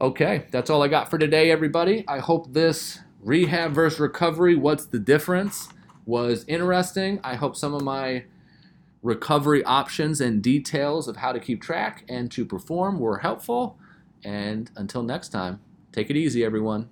Okay, 0.00 0.46
that's 0.52 0.70
all 0.70 0.84
I 0.84 0.86
got 0.86 1.10
for 1.10 1.18
today, 1.18 1.50
everybody. 1.50 2.04
I 2.06 2.20
hope 2.20 2.52
this 2.52 3.00
rehab 3.20 3.72
versus 3.72 3.98
recovery, 3.98 4.54
what's 4.54 4.86
the 4.86 5.00
difference, 5.00 5.68
was 6.06 6.44
interesting. 6.46 7.18
I 7.24 7.34
hope 7.34 7.56
some 7.56 7.74
of 7.74 7.82
my 7.82 8.22
recovery 9.02 9.64
options 9.64 10.20
and 10.20 10.40
details 10.44 11.08
of 11.08 11.16
how 11.16 11.32
to 11.32 11.40
keep 11.40 11.60
track 11.60 12.04
and 12.08 12.30
to 12.30 12.44
perform 12.44 13.00
were 13.00 13.18
helpful. 13.18 13.76
And 14.24 14.70
until 14.76 15.02
next 15.02 15.30
time, 15.30 15.58
take 15.90 16.08
it 16.08 16.16
easy, 16.16 16.44
everyone. 16.44 16.88